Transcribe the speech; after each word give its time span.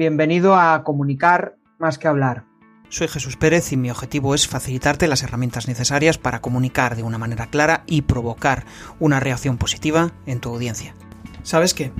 bienvenido 0.00 0.56
a 0.56 0.82
Comunicar 0.82 1.58
más 1.78 1.98
que 1.98 2.08
hablar. 2.08 2.46
Soy 2.88 3.06
Jesús 3.06 3.36
Pérez 3.36 3.70
y 3.70 3.76
mi 3.76 3.90
objetivo 3.90 4.34
es 4.34 4.48
facilitarte 4.48 5.06
las 5.06 5.22
herramientas 5.22 5.68
necesarias 5.68 6.16
para 6.16 6.40
comunicar 6.40 6.96
de 6.96 7.02
una 7.02 7.18
manera 7.18 7.50
clara 7.50 7.84
y 7.84 8.00
provocar 8.00 8.64
una 8.98 9.20
reacción 9.20 9.58
positiva 9.58 10.10
en 10.24 10.40
tu 10.40 10.48
audiencia. 10.48 10.94
¿Sabes 11.42 11.74
qué? 11.74 11.92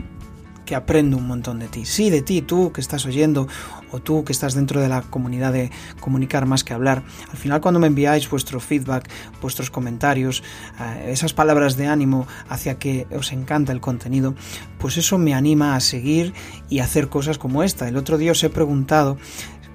Que 0.71 0.77
aprendo 0.77 1.17
un 1.17 1.27
montón 1.27 1.59
de 1.59 1.67
ti. 1.67 1.85
Sí, 1.85 2.11
de 2.11 2.23
ti, 2.23 2.43
tú 2.43 2.71
que 2.71 2.81
estás 2.81 3.05
oyendo 3.05 3.49
o 3.91 3.99
tú 3.99 4.23
que 4.23 4.31
estás 4.31 4.55
dentro 4.55 4.81
de 4.81 4.89
la 4.89 5.03
comunidad 5.03 5.53
de 5.53 5.69
comunicar 5.99 6.47
más 6.47 6.63
que 6.63 6.73
hablar. 6.73 7.03
Al 7.29 7.37
final 7.37 7.61
cuando 7.61 7.81
me 7.81 7.89
enviáis 7.89 8.31
vuestro 8.31 8.61
feedback, 8.61 9.11
vuestros 9.43 9.69
comentarios, 9.69 10.45
eh, 10.79 11.11
esas 11.11 11.33
palabras 11.33 11.77
de 11.77 11.89
ánimo 11.89 12.29
hacia 12.49 12.79
que 12.79 13.09
os 13.11 13.33
encanta 13.33 13.73
el 13.73 13.81
contenido, 13.81 14.37
pues 14.79 14.97
eso 14.97 15.19
me 15.19 15.35
anima 15.35 15.75
a 15.75 15.81
seguir 15.81 16.35
y 16.69 16.79
hacer 16.79 17.09
cosas 17.09 17.37
como 17.37 17.65
esta. 17.65 17.89
El 17.89 17.97
otro 17.97 18.17
día 18.17 18.31
os 18.31 18.45
he 18.45 18.49
preguntado 18.49 19.19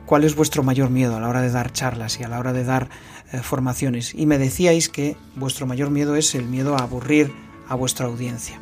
cuál 0.05 0.23
es 0.23 0.33
vuestro 0.33 0.63
mayor 0.63 0.91
miedo 0.91 1.17
a 1.17 1.19
la 1.19 1.27
hora 1.27 1.41
de 1.41 1.51
dar 1.51 1.73
charlas 1.73 2.21
y 2.21 2.23
a 2.23 2.29
la 2.29 2.39
hora 2.39 2.53
de 2.53 2.63
dar 2.63 2.87
eh, 3.33 3.39
formaciones 3.39 4.15
y 4.15 4.27
me 4.27 4.37
decíais 4.37 4.87
que 4.87 5.17
vuestro 5.35 5.67
mayor 5.67 5.89
miedo 5.89 6.15
es 6.15 6.35
el 6.35 6.45
miedo 6.45 6.77
a 6.77 6.83
aburrir 6.83 7.33
a 7.67 7.75
vuestra 7.75 8.05
audiencia. 8.05 8.59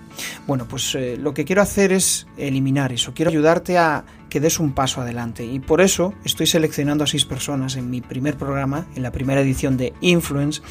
Bueno, 0.47 0.67
pues 0.67 0.93
eh, 0.95 1.17
lo 1.17 1.33
que 1.33 1.45
quiero 1.45 1.61
hacer 1.61 1.91
es 1.91 2.27
eliminar 2.37 2.91
eso, 2.91 3.13
quiero 3.13 3.31
ayudarte 3.31 3.77
a 3.77 4.05
que 4.29 4.39
des 4.39 4.59
un 4.59 4.73
paso 4.73 5.01
adelante 5.01 5.45
y 5.45 5.59
por 5.59 5.79
eso 5.79 6.13
estoy 6.25 6.47
seleccionando 6.47 7.03
a 7.03 7.07
seis 7.07 7.23
personas 7.23 7.75
en 7.75 7.89
mi 7.89 8.01
primer 8.01 8.35
programa, 8.35 8.87
en 8.95 9.03
la 9.03 9.11
primera 9.11 9.41
edición 9.41 9.77
de 9.77 9.93
Influence 10.01 10.61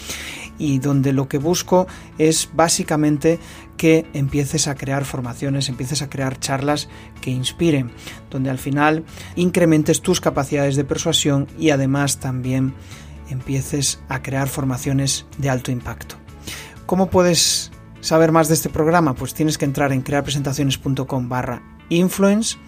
y 0.58 0.78
donde 0.78 1.12
lo 1.12 1.28
que 1.28 1.38
busco 1.38 1.86
es 2.18 2.50
básicamente 2.54 3.38
que 3.76 4.06
empieces 4.14 4.68
a 4.68 4.74
crear 4.74 5.04
formaciones, 5.04 5.68
empieces 5.68 6.02
a 6.02 6.10
crear 6.10 6.38
charlas 6.38 6.88
que 7.20 7.30
inspiren, 7.30 7.90
donde 8.30 8.50
al 8.50 8.58
final 8.58 9.04
incrementes 9.36 10.02
tus 10.02 10.20
capacidades 10.20 10.76
de 10.76 10.84
persuasión 10.84 11.46
y 11.58 11.70
además 11.70 12.18
también 12.18 12.74
empieces 13.30 14.00
a 14.08 14.22
crear 14.22 14.48
formaciones 14.48 15.26
de 15.38 15.50
alto 15.50 15.70
impacto. 15.70 16.16
¿Cómo 16.86 17.10
puedes 17.10 17.72
saber 18.02 18.32
más 18.32 18.48
de 18.48 18.54
este 18.54 18.68
programa? 18.68 19.14
Pues 19.14 19.32
tienes 19.32 19.56
que 19.56 19.64
entrar 19.64 19.92
en 19.92 20.02
crearpresentaciones.com 20.02 21.28
barra 21.30 21.62
influence, 21.88 22.58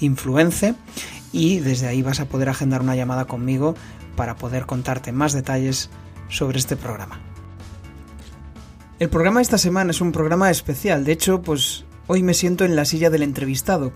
influence, 0.00 0.74
y 1.32 1.58
desde 1.58 1.88
ahí 1.88 2.00
vas 2.00 2.20
a 2.20 2.26
poder 2.26 2.48
agendar 2.48 2.80
una 2.80 2.96
llamada 2.96 3.26
conmigo 3.26 3.74
para 4.16 4.36
poder 4.36 4.64
contarte 4.64 5.12
más 5.12 5.32
detalles 5.32 5.90
sobre 6.28 6.58
este 6.58 6.76
programa. 6.76 7.20
El 9.00 9.10
programa 9.10 9.40
de 9.40 9.42
esta 9.42 9.58
semana 9.58 9.90
es 9.90 10.00
un 10.00 10.12
programa 10.12 10.50
especial, 10.50 11.04
de 11.04 11.12
hecho, 11.12 11.42
pues 11.42 11.84
hoy 12.06 12.22
me 12.22 12.32
siento 12.32 12.64
en 12.64 12.76
la 12.76 12.84
silla 12.84 13.10
del 13.10 13.22
entrevistado 13.22 13.92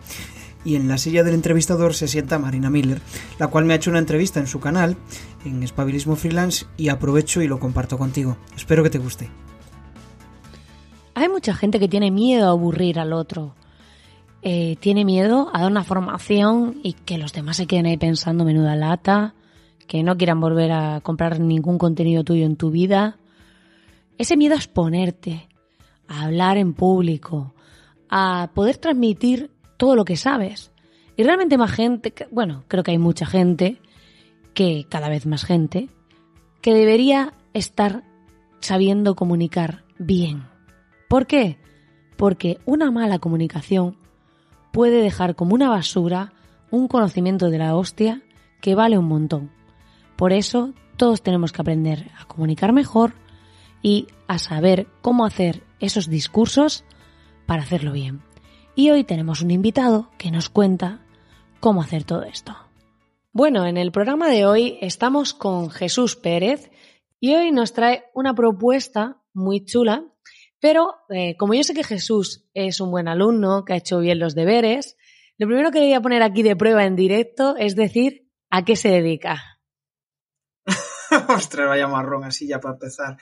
y 0.65 0.75
en 0.75 0.89
la 0.89 0.99
silla 0.99 1.23
del 1.23 1.35
entrevistador 1.35 1.95
se 1.95 2.09
sienta 2.09 2.41
Marina 2.41 2.69
Miller, 2.69 3.01
la 3.39 3.47
cual 3.47 3.65
me 3.65 3.73
ha 3.73 3.77
hecho 3.77 3.91
una 3.91 4.01
entrevista 4.01 4.41
en 4.41 4.49
su 4.49 4.59
canal, 4.59 4.97
en 5.45 5.63
Espabilismo 5.63 6.17
Freelance, 6.17 6.67
y 6.77 6.89
aprovecho 6.89 7.41
y 7.41 7.47
lo 7.47 7.61
comparto 7.61 7.97
contigo. 7.97 8.37
Espero 8.57 8.83
que 8.83 8.91
te 8.91 8.99
guste. 8.99 9.31
Hay 11.21 11.29
mucha 11.29 11.53
gente 11.53 11.81
que 11.81 11.89
tiene 11.89 12.13
miedo 12.13 12.47
a 12.47 12.51
aburrir 12.51 13.01
al 13.01 13.13
otro. 13.13 13.57
Eh, 14.43 14.77
tiene 14.79 15.05
miedo 15.05 15.51
a 15.53 15.63
dar 15.63 15.71
una 15.71 15.83
formación 15.83 16.79
y 16.85 16.93
que 16.93 17.19
los 17.19 17.33
demás 17.33 17.57
se 17.57 17.67
queden 17.67 17.87
ahí 17.87 17.97
pensando 17.97 18.45
menuda 18.45 18.77
lata, 18.77 19.35
que 19.89 20.05
no 20.05 20.17
quieran 20.17 20.39
volver 20.39 20.71
a 20.71 21.01
comprar 21.01 21.41
ningún 21.41 21.77
contenido 21.77 22.23
tuyo 22.23 22.47
en 22.47 22.55
tu 22.55 22.71
vida. 22.71 23.19
Ese 24.17 24.37
miedo 24.37 24.55
a 24.55 24.59
exponerte, 24.59 25.49
a 26.07 26.27
hablar 26.27 26.57
en 26.57 26.73
público, 26.73 27.53
a 28.09 28.51
poder 28.55 28.77
transmitir 28.77 29.51
todo 29.77 29.97
lo 29.97 30.05
que 30.05 30.17
sabes. 30.17 30.71
Y 31.17 31.25
realmente 31.25 31.59
más 31.59 31.73
gente, 31.73 32.15
bueno, 32.31 32.63
creo 32.69 32.85
que 32.85 32.93
hay 32.93 32.99
mucha 32.99 33.27
gente, 33.27 33.81
que 34.55 34.87
cada 34.89 35.09
vez 35.09 35.27
más 35.27 35.45
gente, 35.45 35.89
que 36.61 36.75
debería 36.75 37.35
estar 37.55 38.05
sabiendo 38.61 39.17
comunicar 39.17 39.83
bien. 39.99 40.45
¿Por 41.09 41.27
qué? 41.27 41.59
Porque 42.17 42.59
una 42.67 42.91
mala 42.91 43.19
comunicación 43.19 43.97
puede 44.73 45.03
dejar 45.03 45.35
como 45.35 45.55
una 45.55 45.71
basura 45.71 46.33
un 46.71 46.87
conocimiento 46.87 47.49
de 47.51 47.59
la 47.59 47.75
hostia 47.75 48.23
que 48.61 48.75
vale 48.75 48.99
un 48.99 49.07
montón. 49.07 49.51
Por 50.17 50.33
eso 50.33 50.75
todos 50.97 51.23
tenemos 51.23 51.53
que 51.53 51.63
aprender 51.63 52.11
a 52.19 52.27
comunicar 52.27 52.73
mejor 52.73 53.15
y 53.83 54.09
a 54.27 54.39
saber 54.39 54.87
cómo 55.01 55.25
hacer 55.25 55.63
esos 55.81 56.09
discursos 56.09 56.85
para 57.47 57.63
hacerlo 57.63 57.93
bien. 57.93 58.23
Y 58.75 58.91
hoy 58.91 59.05
tenemos 59.05 59.41
un 59.41 59.51
invitado 59.51 60.11
que 60.19 60.31
nos 60.31 60.51
cuenta 60.51 61.01
cómo 61.61 61.81
hacer 61.81 62.05
todo 62.05 62.23
esto. 62.25 62.57
Bueno, 63.33 63.65
en 63.67 63.77
el 63.77 63.93
programa 63.93 64.29
de 64.29 64.45
hoy 64.45 64.79
estamos 64.81 65.33
con 65.33 65.71
Jesús 65.71 66.17
Pérez 66.17 66.71
y 67.21 67.35
hoy 67.35 67.51
nos 67.53 67.73
trae 67.73 68.05
una 68.15 68.35
propuesta 68.35 69.23
muy 69.33 69.65
chula 69.65 70.05
pero 70.61 70.95
eh, 71.11 71.37
como 71.37 71.55
yo 71.55 71.63
sé 71.63 71.75
que 71.75 71.85
Jesús 71.85 72.45
es 72.55 72.81
un 72.81 72.91
buen 72.91 73.09
alumno, 73.09 73.65
que 73.65 73.75
ha 73.75 73.77
hecho 73.77 74.01
bien 74.01 74.19
los 74.19 74.35
deberes, 74.35 74.97
lo 75.37 75.47
primero 75.47 75.71
que 75.71 75.79
le 75.79 75.87
voy 75.87 75.95
a 75.95 76.03
poner 76.03 76.23
aquí 76.23 76.43
de 76.43 76.57
prueba 76.57 76.85
en 76.85 76.97
directo 76.97 77.55
es 77.57 77.77
decir 77.77 78.29
a 78.51 78.65
qué 78.65 78.75
se 78.75 78.89
dedica. 78.89 79.61
Ostras, 81.29 81.69
vaya 81.69 81.87
marrón 81.87 82.25
así 82.25 82.47
ya 82.49 82.61
para 82.61 82.75
empezar. 82.75 83.17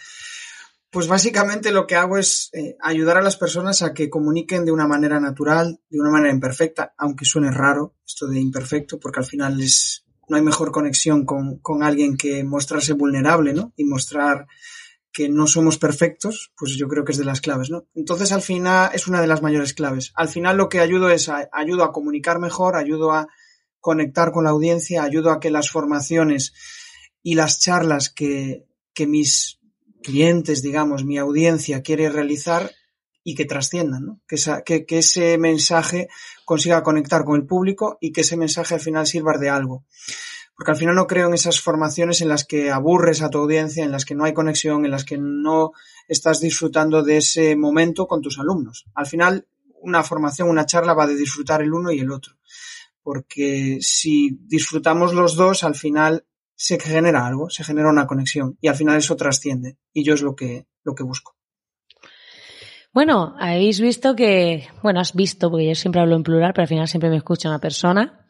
Pues 0.90 1.08
básicamente 1.08 1.72
lo 1.72 1.86
que 1.86 1.96
hago 1.96 2.16
es 2.16 2.48
eh, 2.54 2.76
ayudar 2.80 3.18
a 3.18 3.22
las 3.22 3.36
personas 3.36 3.82
a 3.82 3.92
que 3.92 4.08
comuniquen 4.08 4.64
de 4.64 4.72
una 4.72 4.86
manera 4.86 5.20
natural, 5.20 5.80
de 5.90 6.00
una 6.00 6.10
manera 6.10 6.32
imperfecta, 6.32 6.94
aunque 6.96 7.26
suene 7.26 7.50
raro 7.50 7.96
esto 8.06 8.26
de 8.28 8.40
imperfecto, 8.40 8.98
porque 8.98 9.20
al 9.20 9.26
final 9.26 9.60
es, 9.60 10.06
no 10.28 10.36
hay 10.36 10.42
mejor 10.42 10.72
conexión 10.72 11.26
con, 11.26 11.58
con 11.58 11.82
alguien 11.82 12.16
que 12.16 12.42
mostrarse 12.44 12.94
vulnerable, 12.94 13.52
¿no? 13.52 13.74
Y 13.76 13.84
mostrar 13.84 14.46
que 15.16 15.30
no 15.30 15.46
somos 15.46 15.78
perfectos, 15.78 16.52
pues 16.58 16.76
yo 16.76 16.88
creo 16.88 17.02
que 17.02 17.12
es 17.12 17.16
de 17.16 17.24
las 17.24 17.40
claves, 17.40 17.70
¿no? 17.70 17.86
Entonces, 17.94 18.32
al 18.32 18.42
final, 18.42 18.90
es 18.92 19.08
una 19.08 19.22
de 19.22 19.26
las 19.26 19.40
mayores 19.40 19.72
claves. 19.72 20.12
Al 20.14 20.28
final 20.28 20.58
lo 20.58 20.68
que 20.68 20.80
ayudo 20.80 21.08
es, 21.08 21.30
a, 21.30 21.48
ayudo 21.52 21.84
a 21.84 21.92
comunicar 21.92 22.38
mejor, 22.38 22.76
ayudo 22.76 23.12
a 23.12 23.26
conectar 23.80 24.30
con 24.30 24.44
la 24.44 24.50
audiencia, 24.50 25.02
ayudo 25.02 25.30
a 25.30 25.40
que 25.40 25.50
las 25.50 25.70
formaciones 25.70 26.52
y 27.22 27.34
las 27.34 27.60
charlas 27.60 28.10
que, 28.10 28.66
que 28.92 29.06
mis 29.06 29.58
clientes, 30.02 30.60
digamos, 30.60 31.02
mi 31.06 31.16
audiencia 31.16 31.80
quiere 31.80 32.10
realizar 32.10 32.70
y 33.24 33.34
que 33.36 33.46
trasciendan, 33.46 34.04
¿no? 34.04 34.20
Que, 34.28 34.36
que, 34.66 34.84
que, 34.84 34.98
ese 34.98 35.38
mensaje 35.38 36.08
consiga 36.44 36.82
conectar 36.82 37.24
con 37.24 37.36
el 37.36 37.46
público 37.46 37.96
y 38.02 38.12
que 38.12 38.20
ese 38.20 38.36
mensaje 38.36 38.74
al 38.74 38.80
final 38.80 39.06
sirva 39.06 39.38
de 39.38 39.48
algo. 39.48 39.86
Porque 40.56 40.70
al 40.70 40.78
final 40.78 40.94
no 40.94 41.06
creo 41.06 41.28
en 41.28 41.34
esas 41.34 41.60
formaciones 41.60 42.22
en 42.22 42.28
las 42.28 42.44
que 42.44 42.70
aburres 42.70 43.20
a 43.20 43.28
tu 43.28 43.38
audiencia, 43.38 43.84
en 43.84 43.92
las 43.92 44.06
que 44.06 44.14
no 44.14 44.24
hay 44.24 44.32
conexión, 44.32 44.84
en 44.84 44.90
las 44.90 45.04
que 45.04 45.18
no 45.18 45.72
estás 46.08 46.40
disfrutando 46.40 47.02
de 47.02 47.18
ese 47.18 47.56
momento 47.56 48.06
con 48.06 48.22
tus 48.22 48.38
alumnos. 48.38 48.86
Al 48.94 49.06
final, 49.06 49.46
una 49.82 50.02
formación, 50.02 50.48
una 50.48 50.64
charla 50.64 50.94
va 50.94 51.06
de 51.06 51.14
disfrutar 51.14 51.60
el 51.60 51.74
uno 51.74 51.92
y 51.92 52.00
el 52.00 52.10
otro. 52.10 52.36
Porque 53.02 53.78
si 53.82 54.38
disfrutamos 54.46 55.12
los 55.12 55.36
dos, 55.36 55.62
al 55.62 55.74
final 55.74 56.24
se 56.54 56.80
genera 56.80 57.26
algo, 57.26 57.50
se 57.50 57.62
genera 57.62 57.90
una 57.90 58.06
conexión 58.06 58.56
y 58.60 58.68
al 58.68 58.76
final 58.76 58.96
eso 58.96 59.14
trasciende. 59.14 59.76
Y 59.92 60.04
yo 60.04 60.14
es 60.14 60.22
lo 60.22 60.34
que, 60.34 60.66
lo 60.82 60.94
que 60.94 61.04
busco. 61.04 61.36
Bueno, 62.94 63.34
habéis 63.38 63.78
visto 63.78 64.16
que, 64.16 64.68
bueno, 64.82 65.00
has 65.00 65.12
visto, 65.12 65.50
porque 65.50 65.68
yo 65.68 65.74
siempre 65.74 66.00
hablo 66.00 66.16
en 66.16 66.22
plural, 66.22 66.52
pero 66.54 66.62
al 66.62 66.68
final 66.68 66.88
siempre 66.88 67.10
me 67.10 67.18
escucha 67.18 67.50
una 67.50 67.58
persona. 67.58 68.26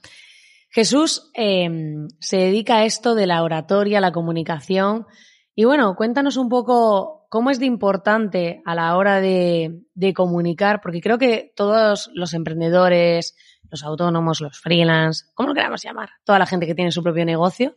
Jesús 0.77 1.31
em, 1.33 2.07
se 2.21 2.37
dedica 2.37 2.77
a 2.77 2.85
esto 2.85 3.15
de 3.15 3.27
la 3.27 3.43
oratoria, 3.43 3.99
la 3.99 4.13
comunicación. 4.13 5.07
Y 5.55 5.65
bueno, 5.65 5.97
cuéntanos 5.97 6.37
un 6.37 6.51
poco 6.51 7.27
cómo 7.31 7.51
es 7.51 7.59
de 7.59 7.65
importante 7.65 8.61
a 8.67 8.75
la 8.75 8.95
hora 8.95 9.23
de, 9.23 9.81
comunicar, 10.15 10.83
porque 10.83 11.01
creo 11.01 11.17
que 11.17 11.51
todos 11.57 12.11
los 12.13 12.35
emprendedores, 12.35 13.35
los 13.71 13.83
autónomos, 13.85 14.43
los 14.43 14.61
freelance, 14.61 15.25
¿cómo 15.33 15.49
lo 15.49 15.55
queramos 15.55 15.83
llamar? 15.83 16.11
Toda 16.25 16.39
la 16.39 16.45
gente 16.45 16.67
que 16.67 16.75
tiene 16.75 16.93
su 16.93 17.03
propio 17.03 17.25
negocio, 17.25 17.75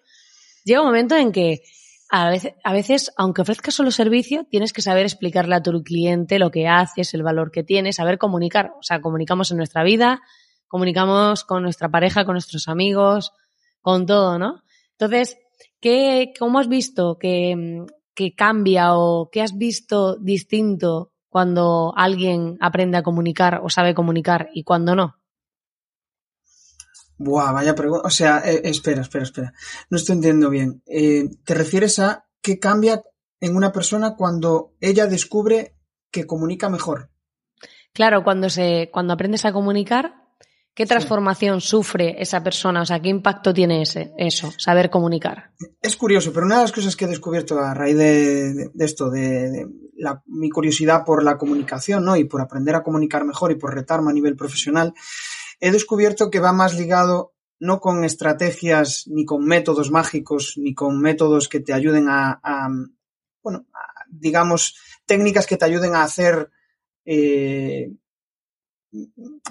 llega 0.65 0.81
un 0.81 0.87
momento 0.87 1.15
en 1.15 1.31
que 1.31 1.61
a 2.09 2.29
veces, 2.29 2.55
a 2.65 2.73
veces, 2.73 3.13
aunque 3.15 3.43
ofrezcas 3.43 3.75
solo 3.75 3.91
servicio, 3.91 4.45
tienes 4.51 4.73
que 4.73 4.81
saber 4.81 5.05
explicarle 5.05 5.55
a 5.55 5.63
tu 5.63 5.71
cliente 5.83 6.37
lo 6.37 6.51
que 6.51 6.67
haces, 6.67 7.13
el 7.13 7.23
valor 7.23 7.51
que 7.51 7.63
tienes, 7.63 7.95
saber 7.95 8.17
comunicar. 8.17 8.73
O 8.77 8.83
sea, 8.83 8.99
comunicamos 8.99 9.51
en 9.51 9.57
nuestra 9.57 9.83
vida, 9.83 10.21
comunicamos 10.69 11.43
con 11.43 11.63
nuestra 11.63 11.89
pareja, 11.89 12.23
con 12.23 12.35
nuestros 12.35 12.69
amigos, 12.69 13.33
con 13.81 14.05
todo, 14.05 14.39
¿no? 14.39 14.63
Entonces, 14.91 15.37
¿qué, 15.81 16.31
¿cómo 16.39 16.59
has 16.59 16.69
visto 16.69 17.17
que, 17.17 17.85
que 18.13 18.35
cambia 18.35 18.95
o 18.95 19.29
qué 19.29 19.41
has 19.41 19.57
visto 19.57 20.15
distinto 20.15 21.11
cuando 21.27 21.93
alguien 21.95 22.57
aprende 22.61 22.97
a 22.97 23.03
comunicar 23.03 23.59
o 23.63 23.69
sabe 23.69 23.93
comunicar 23.93 24.49
y 24.53 24.63
cuando 24.63 24.95
no? 24.95 25.15
Buah, 27.17 27.51
vaya 27.51 27.75
pregunta. 27.75 28.07
O 28.07 28.09
sea, 28.09 28.39
eh, 28.45 28.61
espera, 28.63 29.01
espera, 29.01 29.23
espera. 29.23 29.53
No 29.89 29.97
estoy 29.97 30.15
entendiendo 30.15 30.49
bien. 30.49 30.81
Eh, 30.85 31.29
¿Te 31.43 31.53
refieres 31.53 31.99
a 31.99 32.25
qué 32.41 32.59
cambia 32.59 33.03
en 33.41 33.55
una 33.55 33.73
persona 33.73 34.15
cuando 34.15 34.73
ella 34.79 35.05
descubre 35.07 35.75
que 36.11 36.25
comunica 36.25 36.69
mejor? 36.69 37.09
Claro, 37.93 38.23
cuando 38.23 38.49
se, 38.49 38.89
cuando 38.91 39.13
aprendes 39.13 39.45
a 39.45 39.51
comunicar, 39.51 40.28
¿Qué 40.73 40.85
transformación 40.85 41.59
sufre 41.59 42.21
esa 42.21 42.41
persona? 42.41 42.81
O 42.81 42.85
sea, 42.85 43.01
¿qué 43.01 43.09
impacto 43.09 43.53
tiene 43.53 43.81
ese, 43.81 44.13
eso, 44.17 44.51
saber 44.57 44.89
comunicar? 44.89 45.51
Es 45.81 45.97
curioso, 45.97 46.31
pero 46.31 46.45
una 46.45 46.57
de 46.57 46.61
las 46.61 46.71
cosas 46.71 46.95
que 46.95 47.05
he 47.05 47.09
descubierto 47.09 47.59
a 47.59 47.73
raíz 47.73 47.97
de, 47.97 48.71
esto, 48.79 49.09
de, 49.09 49.67
mi 50.27 50.49
curiosidad 50.49 51.03
por 51.03 51.23
la 51.23 51.37
comunicación, 51.37 52.05
¿no? 52.05 52.15
Y 52.15 52.23
por 52.23 52.41
aprender 52.41 52.75
a 52.75 52.83
comunicar 52.83 53.25
mejor 53.25 53.51
y 53.51 53.55
por 53.55 53.73
retarme 53.73 54.11
a 54.11 54.13
nivel 54.13 54.37
profesional, 54.37 54.93
he 55.59 55.71
descubierto 55.71 56.29
que 56.29 56.39
va 56.39 56.53
más 56.53 56.77
ligado 56.77 57.33
no 57.59 57.81
con 57.81 58.05
estrategias 58.05 59.03
ni 59.07 59.25
con 59.25 59.43
métodos 59.43 59.91
mágicos 59.91 60.53
ni 60.55 60.73
con 60.73 61.01
métodos 61.01 61.49
que 61.49 61.59
te 61.59 61.73
ayuden 61.73 62.07
a, 62.07 62.39
bueno, 63.43 63.67
digamos, 64.07 64.77
técnicas 65.05 65.45
que 65.45 65.57
te 65.57 65.65
ayuden 65.65 65.93
a 65.95 66.03
hacer 66.03 66.49
eh, 67.03 67.91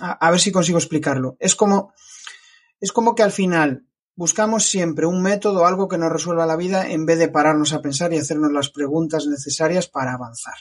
a, 0.01 0.31
ver 0.31 0.41
si 0.41 0.53
consigo 0.53 0.79
explicarlo. 0.79 1.37
Es 1.39 1.55
como, 1.55 1.93
es 2.81 2.93
como 2.93 3.15
que 3.15 3.23
al 3.23 3.33
final 3.33 3.87
buscamos 4.15 4.67
siempre 4.67 5.07
un 5.07 5.23
método, 5.23 5.67
algo 5.67 5.89
que 5.89 5.99
nos 5.99 6.13
resuelva 6.13 6.47
la 6.47 6.57
vida, 6.57 6.91
en 6.91 7.07
vez 7.07 7.19
de 7.19 7.29
pararnos 7.29 7.73
a 7.73 7.81
pensar 7.81 8.13
y 8.13 8.19
hacernos 8.19 8.53
las 8.53 8.71
preguntas 8.71 9.27
necesarias 9.27 9.89
para 9.89 10.15
avanzar. 10.15 10.57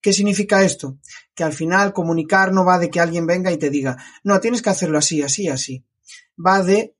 ¿Qué 0.00 0.12
significa 0.12 0.62
esto? 0.62 0.98
Que 1.34 1.44
al 1.44 1.52
final 1.52 1.92
comunicar 1.92 2.52
no 2.52 2.64
va 2.64 2.78
de 2.78 2.88
que 2.88 3.00
alguien 3.00 3.26
venga 3.26 3.52
y 3.52 3.58
te 3.58 3.70
diga, 3.70 3.98
no, 4.24 4.40
tienes 4.40 4.62
que 4.62 4.70
hacerlo 4.70 4.98
así, 4.98 5.22
así, 5.22 5.48
así. 5.48 5.84
Va 6.38 6.62
de 6.62 6.96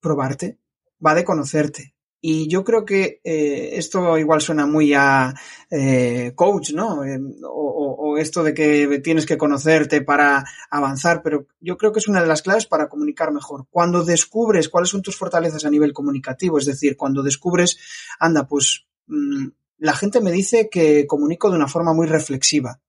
probarte, 0.00 0.60
va 1.04 1.14
de 1.14 1.24
conocerte, 1.24 1.95
y 2.28 2.48
yo 2.48 2.64
creo 2.64 2.84
que 2.84 3.20
eh, 3.22 3.70
esto 3.74 4.18
igual 4.18 4.40
suena 4.40 4.66
muy 4.66 4.92
a 4.94 5.32
eh, 5.70 6.32
coach, 6.34 6.72
¿no? 6.72 7.04
Eh, 7.04 7.20
o, 7.44 8.18
esto 8.18 8.42
de 8.42 8.52
que 8.52 8.98
tienes 8.98 9.26
que 9.26 9.38
conocerte 9.38 10.02
para 10.02 10.44
avanzar, 10.68 11.22
pero 11.22 11.46
yo 11.60 11.76
creo 11.76 11.92
que 11.92 12.00
es 12.00 12.08
una 12.08 12.20
de 12.20 12.26
las 12.26 12.42
claves 12.42 12.66
para 12.66 12.88
comunicar 12.88 13.32
mejor. 13.32 13.68
Cuando 13.70 14.02
descubres 14.02 14.68
cuáles 14.68 14.90
son 14.90 15.02
tus 15.02 15.16
fortalezas 15.16 15.64
a 15.64 15.70
nivel 15.70 15.92
comunicativo, 15.92 16.58
es 16.58 16.66
decir, 16.66 16.96
cuando 16.96 17.22
descubres, 17.22 17.78
anda, 18.18 18.48
pues 18.48 18.88
mm, 19.06 19.46
la 19.78 19.94
gente 19.94 20.20
me 20.20 20.32
dice 20.32 20.68
que 20.68 21.06
comunico 21.06 21.48
de 21.48 21.56
una 21.56 21.68
forma 21.68 21.94
muy 21.94 22.08
reflexiva. 22.08 22.80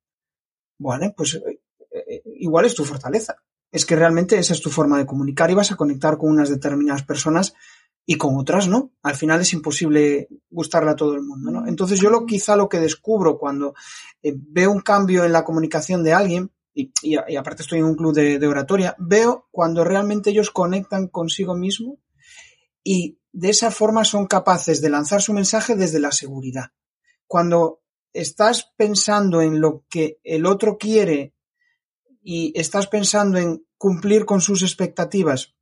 Bueno, 0.79 1.13
pues 1.15 1.39
igual 2.39 2.65
es 2.65 2.73
tu 2.73 2.85
fortaleza. 2.85 3.35
Es 3.71 3.85
que 3.85 3.95
realmente 3.95 4.39
esa 4.39 4.53
es 4.53 4.61
tu 4.61 4.71
forma 4.71 4.97
de 4.97 5.05
comunicar 5.05 5.51
y 5.51 5.53
vas 5.53 5.71
a 5.71 5.75
conectar 5.75 6.17
con 6.17 6.31
unas 6.31 6.49
determinadas 6.49 7.03
personas 7.03 7.53
y 8.09 8.15
con 8.15 8.37
otras 8.37 8.69
no. 8.69 8.93
Al 9.03 9.15
final 9.15 9.41
es 9.41 9.51
imposible 9.51 10.29
gustarle 10.49 10.91
a 10.91 10.95
todo 10.95 11.13
el 11.13 11.23
mundo, 11.23 11.51
¿no? 11.51 11.67
Entonces 11.67 11.99
yo 11.99 12.09
lo 12.09 12.25
quizá 12.25 12.55
lo 12.55 12.69
que 12.69 12.79
descubro 12.79 13.37
cuando 13.37 13.75
eh, 14.23 14.33
veo 14.33 14.71
un 14.71 14.79
cambio 14.79 15.25
en 15.25 15.33
la 15.33 15.43
comunicación 15.43 16.03
de 16.03 16.13
alguien, 16.13 16.51
y, 16.73 17.15
aparte 17.15 17.63
estoy 17.63 17.79
en 17.79 17.85
un 17.85 17.95
club 17.95 18.13
de, 18.13 18.47
oratoria, 18.47 18.95
veo 18.99 19.47
cuando 19.51 19.83
realmente 19.83 20.29
ellos 20.29 20.51
conectan 20.51 21.07
consigo 21.07 21.55
mismo 21.55 21.99
y 22.83 23.19
de 23.33 23.49
esa 23.49 23.71
forma 23.71 24.05
son 24.05 24.27
capaces 24.27 24.79
de 24.79 24.91
lanzar 24.91 25.21
su 25.21 25.33
mensaje 25.33 25.75
desde 25.75 25.99
la 25.99 26.11
seguridad. 26.11 26.67
Cuando 27.25 27.81
estás 28.13 28.71
pensando 28.77 29.41
en 29.41 29.59
lo 29.59 29.85
que 29.89 30.19
el 30.23 30.45
otro 30.45 30.77
quiere 30.77 31.33
y 32.21 32.53
estás 32.57 32.85
pensando 32.85 33.39
en 33.39 33.65
cumplir 33.79 34.25
con 34.25 34.39
sus 34.39 34.61
expectativas 34.61 35.56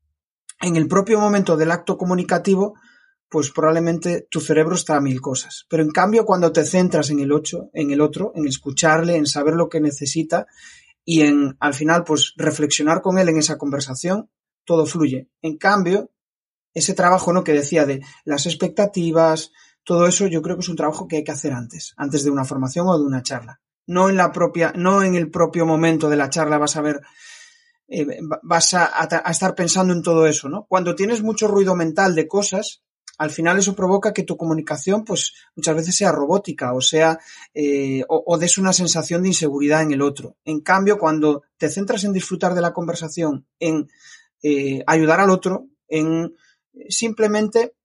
en 0.61 0.75
el 0.75 0.87
propio 0.87 1.19
momento 1.19 1.57
del 1.57 1.71
acto 1.71 1.97
comunicativo, 1.97 2.75
pues 3.29 3.51
probablemente 3.51 4.27
tu 4.29 4.39
cerebro 4.39 4.75
está 4.75 4.95
a 4.95 5.01
mil 5.01 5.19
cosas. 5.21 5.65
Pero 5.69 5.83
en 5.83 5.91
cambio, 5.91 6.25
cuando 6.25 6.51
te 6.51 6.65
centras 6.65 7.09
en 7.09 7.19
el 7.19 7.31
ocho, 7.31 7.69
en 7.73 7.91
el 7.91 8.01
otro, 8.01 8.31
en 8.35 8.47
escucharle, 8.47 9.15
en 9.15 9.25
saber 9.25 9.55
lo 9.55 9.67
que 9.67 9.81
necesita 9.81 10.47
y 11.03 11.21
en 11.21 11.55
al 11.59 11.73
final, 11.73 12.03
pues 12.03 12.33
reflexionar 12.37 13.01
con 13.01 13.17
él 13.17 13.29
en 13.29 13.37
esa 13.37 13.57
conversación, 13.57 14.29
todo 14.63 14.85
fluye. 14.85 15.29
En 15.41 15.57
cambio, 15.57 16.11
ese 16.73 16.93
trabajo, 16.93 17.31
¿no? 17.33 17.43
Que 17.43 17.53
decía 17.53 17.85
de 17.85 18.01
las 18.25 18.45
expectativas, 18.45 19.51
todo 19.83 20.07
eso, 20.07 20.27
yo 20.27 20.41
creo 20.41 20.55
que 20.55 20.61
es 20.61 20.69
un 20.69 20.75
trabajo 20.75 21.07
que 21.07 21.17
hay 21.17 21.23
que 21.23 21.31
hacer 21.31 21.53
antes, 21.53 21.93
antes 21.95 22.23
de 22.23 22.31
una 22.31 22.43
formación 22.43 22.87
o 22.87 22.97
de 22.97 23.05
una 23.05 23.21
charla. 23.21 23.61
No 23.87 24.09
en 24.09 24.17
la 24.17 24.31
propia, 24.31 24.73
no 24.75 25.03
en 25.03 25.15
el 25.15 25.29
propio 25.29 25.65
momento 25.65 26.09
de 26.09 26.15
la 26.15 26.29
charla 26.29 26.57
vas 26.57 26.75
a 26.75 26.81
ver 26.81 27.01
eh, 27.87 28.05
vas 28.43 28.73
a, 28.73 29.07
estar 29.29 29.53
pensando 29.55 29.93
en 29.93 30.01
todo 30.01 30.25
eso, 30.25 30.49
¿no? 30.49 30.65
Cuando 30.67 30.95
tienes 30.95 31.21
mucho 31.21 31.47
ruido 31.47 31.75
mental 31.75 32.15
de 32.15 32.27
cosas, 32.27 32.81
al 33.17 33.31
final 33.31 33.57
eso 33.57 33.75
provoca 33.75 34.13
que 34.13 34.23
tu 34.23 34.37
comunicación, 34.37 35.05
pues 35.05 35.33
muchas 35.55 35.75
veces 35.75 35.95
sea 35.95 36.11
robótica 36.11 36.73
o 36.73 36.81
sea, 36.81 37.19
eh, 37.53 38.03
o, 38.09 38.37
des 38.37 38.57
una 38.57 38.73
sensación 38.73 39.21
de 39.21 39.29
inseguridad 39.29 39.83
en 39.83 39.91
el 39.91 40.01
otro. 40.01 40.35
En 40.43 40.61
cambio, 40.61 40.97
cuando 40.97 41.43
te 41.57 41.69
centras 41.69 42.03
en 42.03 42.13
disfrutar 42.13 42.53
de 42.55 42.61
la 42.61 42.73
conversación, 42.73 43.47
en 43.59 43.87
eh, 44.43 44.83
ayudar 44.85 45.21
al 45.21 45.29
otro, 45.29 45.67
en 45.87 46.35
simplemente 46.89 47.75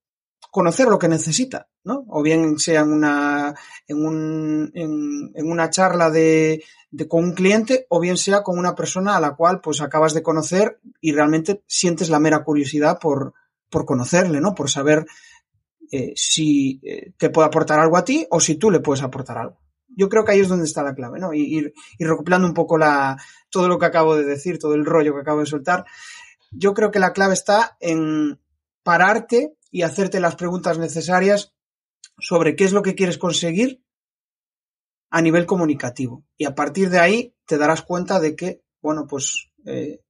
conocer 0.51 0.87
lo 0.87 0.99
que 0.99 1.07
necesita, 1.07 1.69
¿no? 1.85 2.05
O 2.09 2.21
bien 2.21 2.59
sea 2.59 2.81
en 2.81 2.91
una, 2.91 3.55
en, 3.87 4.05
un, 4.05 4.71
en 4.73 5.49
una 5.49 5.69
charla 5.69 6.11
de, 6.11 6.61
con 7.07 7.23
un 7.23 7.33
cliente 7.33 7.87
o 7.89 8.01
bien 8.01 8.17
sea 8.17 8.43
con 8.43 8.59
una 8.59 8.75
persona 8.75 9.15
a 9.15 9.21
la 9.21 9.33
cual 9.33 9.61
pues 9.61 9.81
acabas 9.81 10.13
de 10.13 10.21
conocer 10.21 10.79
y 10.99 11.13
realmente 11.13 11.63
sientes 11.67 12.09
la 12.09 12.19
mera 12.19 12.43
curiosidad 12.43 12.99
por, 12.99 13.33
por 13.69 13.85
conocerle, 13.85 14.41
¿no? 14.41 14.53
Por 14.53 14.69
saber 14.69 15.05
eh, 15.89 16.11
si 16.17 16.81
eh, 16.83 17.13
te 17.17 17.29
puede 17.29 17.47
aportar 17.47 17.79
algo 17.79 17.95
a 17.95 18.03
ti 18.03 18.27
o 18.29 18.41
si 18.41 18.55
tú 18.55 18.69
le 18.69 18.81
puedes 18.81 19.03
aportar 19.03 19.37
algo. 19.37 19.57
Yo 19.87 20.09
creo 20.09 20.25
que 20.25 20.33
ahí 20.33 20.41
es 20.41 20.49
donde 20.49 20.65
está 20.65 20.83
la 20.83 20.95
clave, 20.95 21.17
¿no? 21.17 21.33
Y 21.33 21.43
ir, 21.43 21.73
recopilando 21.97 22.45
un 22.45 22.53
poco 22.53 22.77
la, 22.77 23.17
todo 23.49 23.69
lo 23.69 23.79
que 23.79 23.85
acabo 23.85 24.17
de 24.17 24.25
decir, 24.25 24.59
todo 24.59 24.73
el 24.73 24.85
rollo 24.85 25.13
que 25.13 25.21
acabo 25.21 25.39
de 25.39 25.45
soltar. 25.45 25.85
Yo 26.51 26.73
creo 26.73 26.91
que 26.91 26.99
la 26.99 27.13
clave 27.13 27.35
está 27.35 27.77
en 27.79 28.37
pararte 28.83 29.55
y 29.71 29.81
hacerte 29.83 30.19
las 30.19 30.35
preguntas 30.35 30.77
necesarias 30.77 31.53
sobre 32.19 32.55
qué 32.55 32.65
es 32.65 32.73
lo 32.73 32.83
que 32.83 32.93
quieres 32.93 33.17
conseguir 33.17 33.81
a 35.09 35.21
nivel 35.21 35.45
comunicativo. 35.45 36.23
Y 36.37 36.45
a 36.45 36.53
partir 36.53 36.89
de 36.89 36.99
ahí 36.99 37.35
te 37.45 37.57
darás 37.57 37.81
cuenta 37.81 38.19
de 38.19 38.35
que, 38.35 38.61
bueno, 38.81 39.07
pues 39.07 39.49
eh, 39.65 40.01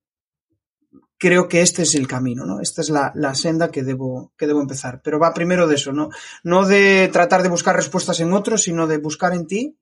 creo 1.18 1.48
que 1.48 1.62
este 1.62 1.84
es 1.84 1.96
el 1.96 2.08
camino, 2.08 2.46
¿no? 2.46 2.60
Esta 2.62 2.81
es 2.81 2.90
la, 2.90 3.36
senda 3.36 3.72
que 3.72 3.84
debo, 3.84 4.34
que 4.36 4.48
debo 4.48 4.62
empezar. 4.62 5.02
Pero 5.04 5.19
va 5.19 5.34
primero 5.34 5.68
de 5.68 5.75
eso, 5.75 5.92
¿no? 5.94 6.10
No 6.44 6.66
de 6.66 7.10
tratar 7.10 7.44
de 7.44 7.50
buscar 7.50 7.75
respuestas 7.75 8.19
en 8.19 8.34
otros, 8.34 8.63
sino 8.63 8.88
de 8.88 8.98
buscar 8.98 9.34
en 9.34 9.48
ti 9.48 9.78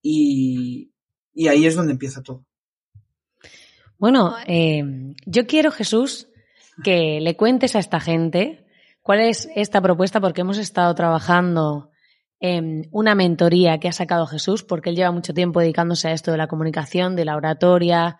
y, 0.00 0.92
ahí 1.48 1.66
es 1.66 1.74
donde 1.74 1.92
empieza 1.92 2.22
todo. 2.22 2.44
Bueno, 3.98 4.36
eh, 4.46 5.14
yo 5.26 5.46
quiero, 5.46 5.72
Jesús, 5.72 6.28
que 6.84 7.18
le 7.20 7.36
cuentes 7.36 7.74
a 7.74 7.80
esta 7.80 7.98
gente 7.98 8.67
cuál 9.08 9.20
es 9.20 9.48
esta 9.54 9.80
propuesta, 9.80 10.20
porque 10.20 10.42
hemos 10.42 10.58
estado 10.58 10.94
trabajando 10.94 11.88
una 12.92 13.14
mentoría 13.14 13.78
que 13.78 13.88
ha 13.88 13.92
sacado 13.92 14.26
Jesús, 14.26 14.64
porque 14.64 14.90
él 14.90 14.96
lleva 14.96 15.12
mucho 15.12 15.32
tiempo 15.32 15.60
dedicándose 15.60 16.08
a 16.08 16.12
esto 16.12 16.30
de 16.30 16.36
la 16.36 16.46
comunicación, 16.46 17.16
de 17.16 17.24
la 17.24 17.34
oratoria, 17.34 18.18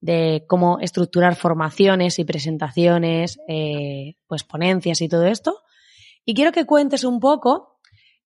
de 0.00 0.44
cómo 0.46 0.78
estructurar 0.78 1.34
formaciones 1.34 2.20
y 2.20 2.24
presentaciones, 2.24 3.40
eh, 3.48 4.14
pues 4.28 4.44
ponencias 4.44 5.00
y 5.00 5.08
todo 5.08 5.26
esto. 5.26 5.58
Y 6.24 6.34
quiero 6.34 6.52
que 6.52 6.66
cuentes 6.66 7.02
un 7.02 7.18
poco 7.18 7.80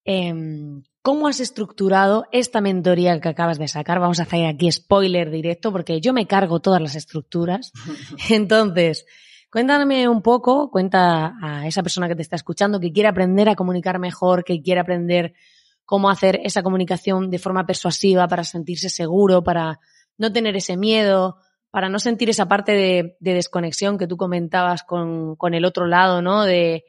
em, 0.04 0.82
cómo 1.00 1.28
has 1.28 1.40
estructurado 1.40 2.26
esta 2.30 2.60
mentoría 2.60 3.18
que 3.22 3.30
acabas 3.30 3.58
de 3.58 3.68
sacar. 3.68 4.00
Vamos 4.00 4.20
a 4.20 4.24
hacer 4.24 4.44
aquí 4.44 4.70
spoiler 4.70 5.30
directo 5.30 5.72
porque 5.72 6.02
yo 6.02 6.12
me 6.12 6.26
cargo 6.26 6.60
todas 6.60 6.82
las 6.82 6.94
estructuras. 6.94 7.72
Entonces, 8.28 9.06
Cuéntame 9.52 10.08
un 10.08 10.22
poco, 10.22 10.70
cuenta 10.70 11.36
a 11.42 11.66
esa 11.66 11.82
persona 11.82 12.08
que 12.08 12.16
te 12.16 12.22
está 12.22 12.36
escuchando 12.36 12.80
que 12.80 12.90
quiere 12.90 13.10
aprender 13.10 13.50
a 13.50 13.54
comunicar 13.54 13.98
mejor, 13.98 14.44
que 14.44 14.62
quiere 14.62 14.80
aprender 14.80 15.34
cómo 15.84 16.08
hacer 16.08 16.40
esa 16.42 16.62
comunicación 16.62 17.28
de 17.28 17.38
forma 17.38 17.66
persuasiva 17.66 18.26
para 18.28 18.44
sentirse 18.44 18.88
seguro, 18.88 19.44
para 19.44 19.78
no 20.16 20.32
tener 20.32 20.56
ese 20.56 20.78
miedo, 20.78 21.36
para 21.70 21.90
no 21.90 21.98
sentir 21.98 22.30
esa 22.30 22.48
parte 22.48 22.72
de, 22.72 23.16
desconexión 23.20 23.98
que 23.98 24.06
tú 24.06 24.16
comentabas 24.16 24.84
con, 24.84 25.36
el 25.52 25.64
otro 25.66 25.86
lado, 25.86 26.22
¿no? 26.22 26.44
De, 26.44 26.86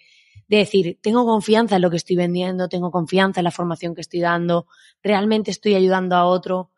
de, 0.47 0.57
decir, 0.57 0.99
tengo 1.01 1.25
confianza 1.25 1.75
en 1.75 1.81
lo 1.81 1.89
que 1.89 1.97
estoy 1.97 2.15
vendiendo, 2.15 2.69
tengo 2.69 2.91
confianza 2.91 3.41
en 3.41 3.43
la 3.43 3.51
formación 3.51 3.93
que 3.93 3.99
estoy 3.99 4.21
dando, 4.21 4.67
realmente 5.03 5.51
estoy 5.51 5.75
ayudando 5.75 6.15
a 6.15 6.23
otro. 6.23 6.71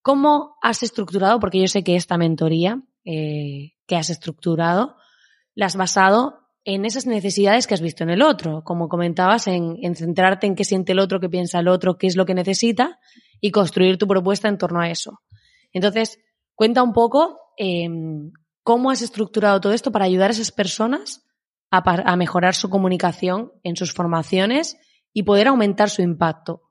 ¿Cómo 0.00 0.56
has 0.62 0.82
estructurado? 0.82 1.38
Porque 1.40 1.60
yo 1.60 1.66
sé 1.66 1.84
que 1.84 1.94
esta 1.94 2.16
mentoría 2.16 2.80
eh, 3.04 3.73
que 3.86 3.96
has 3.96 4.10
estructurado, 4.10 4.96
la 5.54 5.66
has 5.66 5.76
basado 5.76 6.44
en 6.64 6.84
esas 6.86 7.06
necesidades 7.06 7.66
que 7.66 7.74
has 7.74 7.82
visto 7.82 8.04
en 8.04 8.10
el 8.10 8.22
otro, 8.22 8.64
como 8.64 8.88
comentabas, 8.88 9.46
en, 9.46 9.94
centrarte 9.94 10.46
en 10.46 10.54
qué 10.54 10.64
siente 10.64 10.92
el 10.92 10.98
otro, 10.98 11.20
qué 11.20 11.28
piensa 11.28 11.60
el 11.60 11.68
otro, 11.68 11.98
qué 11.98 12.06
es 12.06 12.16
lo 12.16 12.24
que 12.24 12.34
necesita 12.34 12.98
y 13.40 13.50
construir 13.50 13.98
tu 13.98 14.06
propuesta 14.06 14.48
en 14.48 14.56
torno 14.56 14.80
a 14.80 14.88
eso. 14.88 15.20
Entonces, 15.72 16.18
cuenta 16.54 16.82
un 16.82 16.94
poco 16.94 17.38
em, 17.58 18.32
cómo 18.62 18.90
has 18.90 19.02
estructurado 19.02 19.60
todo 19.60 19.74
esto 19.74 19.92
para 19.92 20.06
ayudar 20.06 20.30
a 20.30 20.32
esas 20.32 20.52
personas 20.52 21.26
a, 21.70 21.82
a 21.84 22.16
mejorar 22.16 22.54
su 22.54 22.70
comunicación 22.70 23.52
en 23.62 23.76
sus 23.76 23.92
formaciones 23.92 24.78
y 25.12 25.24
poder 25.24 25.48
aumentar 25.48 25.90
su 25.90 26.00
impacto. 26.00 26.62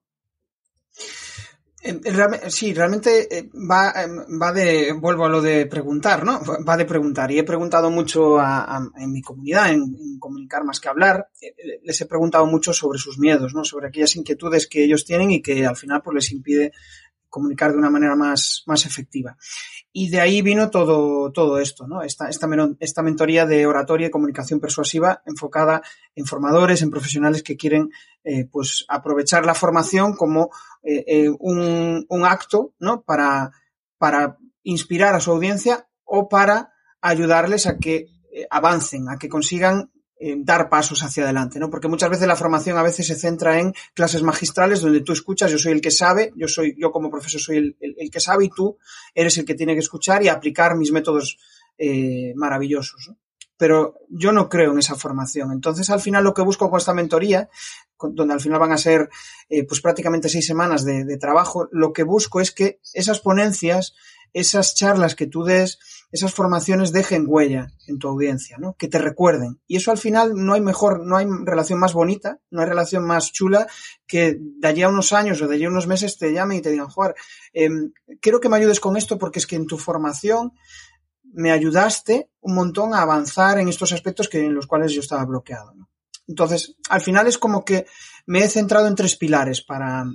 Eh, 1.85 2.49
sí, 2.49 2.73
realmente 2.73 3.27
eh, 3.37 3.49
va, 3.53 3.93
va 4.41 4.53
de, 4.53 4.93
vuelvo 4.93 5.25
a 5.25 5.29
lo 5.29 5.41
de 5.41 5.65
preguntar, 5.65 6.23
¿no? 6.23 6.41
Va 6.67 6.77
de 6.77 6.85
preguntar. 6.85 7.29
Y 7.31 7.39
he 7.39 7.43
preguntado 7.43 7.91
mucho 7.91 8.39
a, 8.39 8.81
en 8.97 9.11
mi 9.11 9.21
comunidad, 9.21 9.69
en, 9.69 10.17
comunicar 10.17 10.63
más 10.63 10.79
que 10.79 10.87
hablar, 10.87 11.27
les 11.83 11.99
he 11.99 12.05
preguntado 12.05 12.45
mucho 12.45 12.71
sobre 12.71 12.97
sus 12.97 13.19
miedos, 13.19 13.53
¿no? 13.53 13.65
Sobre 13.65 13.87
aquellas 13.87 14.15
inquietudes 14.15 14.67
que 14.67 14.85
ellos 14.85 15.03
tienen 15.03 15.31
y 15.31 15.41
que 15.41 15.65
al 15.65 15.75
final 15.75 16.01
pues 16.01 16.15
les 16.15 16.31
impide 16.31 16.71
comunicar 17.33 17.71
de 17.71 17.79
una 17.79 17.89
manera 17.89 18.15
más, 18.15 18.61
más 18.67 18.85
efectiva. 18.85 19.35
Y 19.91 20.09
de 20.09 20.21
ahí 20.21 20.43
vino 20.43 20.69
todo, 20.69 21.31
todo 21.31 21.57
esto, 21.57 21.87
¿no? 21.87 22.03
Esta, 22.03 22.29
esta, 22.29 22.47
esta 22.79 23.01
mentoría 23.01 23.47
de 23.47 23.65
oratoria 23.65 24.05
y 24.05 24.11
comunicación 24.11 24.59
persuasiva 24.59 25.23
enfocada 25.25 25.81
en 26.13 26.27
formadores, 26.27 26.83
en 26.83 26.91
profesionales 26.91 27.41
que 27.41 27.57
quieren, 27.57 27.89
eh, 28.23 28.45
pues, 28.45 28.85
aprovechar 28.87 29.47
la 29.47 29.55
formación 29.55 30.13
como 30.15 30.51
eh, 30.83 31.03
eh, 31.07 31.29
un, 31.39 32.05
un, 32.07 32.23
acto, 32.23 32.75
¿no? 32.77 33.01
Para, 33.01 33.49
para 33.97 34.37
inspirar 34.61 35.15
a 35.15 35.19
su 35.19 35.31
audiencia 35.31 35.87
o 36.03 36.29
para 36.29 36.71
ayudarles 37.01 37.65
a 37.65 37.79
que 37.79 38.09
avancen, 38.51 39.09
a 39.09 39.17
que 39.17 39.29
consigan 39.29 39.91
dar 40.37 40.69
pasos 40.69 41.03
hacia 41.03 41.23
adelante, 41.23 41.59
¿no? 41.59 41.69
Porque 41.69 41.87
muchas 41.87 42.09
veces 42.09 42.27
la 42.27 42.35
formación 42.35 42.77
a 42.77 42.83
veces 42.83 43.07
se 43.07 43.15
centra 43.15 43.59
en 43.59 43.73
clases 43.93 44.23
magistrales 44.23 44.81
donde 44.81 45.01
tú 45.01 45.13
escuchas, 45.13 45.51
yo 45.51 45.57
soy 45.57 45.73
el 45.73 45.81
que 45.81 45.91
sabe, 45.91 46.31
yo 46.35 46.47
soy, 46.47 46.75
yo 46.77 46.91
como 46.91 47.09
profesor 47.09 47.41
soy 47.41 47.57
el, 47.57 47.77
el, 47.79 48.11
que 48.11 48.19
sabe 48.19 48.45
y 48.45 48.49
tú 48.49 48.77
eres 49.13 49.37
el 49.37 49.45
que 49.45 49.55
tiene 49.55 49.73
que 49.73 49.79
escuchar 49.79 50.23
y 50.23 50.27
aplicar 50.27 50.75
mis 50.75 50.91
métodos 50.91 51.37
eh, 51.77 52.33
maravillosos. 52.35 53.11
Pero 53.57 53.95
yo 54.09 54.31
no 54.31 54.49
creo 54.49 54.71
en 54.71 54.79
esa 54.79 54.95
formación. 54.95 55.51
Entonces, 55.51 55.89
al 55.89 56.01
final, 56.01 56.23
lo 56.23 56.33
que 56.33 56.41
busco 56.41 56.69
con 56.69 56.79
esta 56.79 56.93
mentoría, 56.93 57.49
donde 57.99 58.33
al 58.33 58.41
final 58.41 58.59
van 58.59 58.73
a 58.73 58.77
ser 58.77 59.09
eh, 59.47 59.63
pues 59.65 59.79
prácticamente 59.79 60.27
seis 60.27 60.45
semanas 60.45 60.83
de 60.83 61.17
trabajo, 61.17 61.69
lo 61.71 61.93
que 61.93 62.03
busco 62.03 62.41
es 62.41 62.51
que 62.51 62.79
esas 62.93 63.19
ponencias, 63.19 63.93
esas 64.33 64.75
charlas 64.75 65.15
que 65.15 65.27
tú 65.27 65.43
des, 65.43 65.79
esas 66.11 66.33
formaciones 66.33 66.91
dejen 66.91 67.25
huella 67.27 67.67
en 67.87 67.99
tu 67.99 68.07
audiencia, 68.07 68.57
¿no? 68.57 68.75
Que 68.77 68.87
te 68.87 68.97
recuerden. 68.97 69.61
Y 69.67 69.77
eso 69.77 69.91
al 69.91 69.97
final 69.97 70.33
no 70.35 70.53
hay 70.53 70.61
mejor, 70.61 71.05
no 71.05 71.17
hay 71.17 71.27
relación 71.45 71.79
más 71.79 71.93
bonita, 71.93 72.39
no 72.49 72.61
hay 72.61 72.67
relación 72.67 73.05
más 73.05 73.31
chula 73.31 73.67
que 74.07 74.37
de 74.39 74.67
allí 74.67 74.81
a 74.81 74.89
unos 74.89 75.13
años 75.13 75.41
o 75.41 75.47
de 75.47 75.55
allí 75.55 75.65
a 75.65 75.69
unos 75.69 75.87
meses 75.87 76.17
te 76.17 76.33
llamen 76.33 76.57
y 76.57 76.61
te 76.61 76.71
digan, 76.71 76.89
Juan, 76.89 77.13
eh, 77.53 77.69
quiero 78.19 78.39
que 78.39 78.49
me 78.49 78.57
ayudes 78.57 78.79
con 78.79 78.97
esto 78.97 79.17
porque 79.17 79.39
es 79.39 79.47
que 79.47 79.55
en 79.55 79.67
tu 79.67 79.77
formación 79.77 80.53
me 81.33 81.51
ayudaste 81.51 82.29
un 82.41 82.55
montón 82.55 82.93
a 82.93 83.01
avanzar 83.01 83.59
en 83.59 83.67
estos 83.67 83.91
aspectos 83.91 84.29
que, 84.29 84.45
en 84.45 84.53
los 84.53 84.67
cuales 84.67 84.91
yo 84.91 85.01
estaba 85.01 85.25
bloqueado. 85.25 85.73
Entonces, 86.27 86.75
al 86.89 87.01
final 87.01 87.27
es 87.27 87.37
como 87.37 87.65
que 87.65 87.85
me 88.25 88.43
he 88.43 88.49
centrado 88.49 88.87
en 88.87 88.95
tres 88.95 89.15
pilares 89.17 89.61
para, 89.61 90.05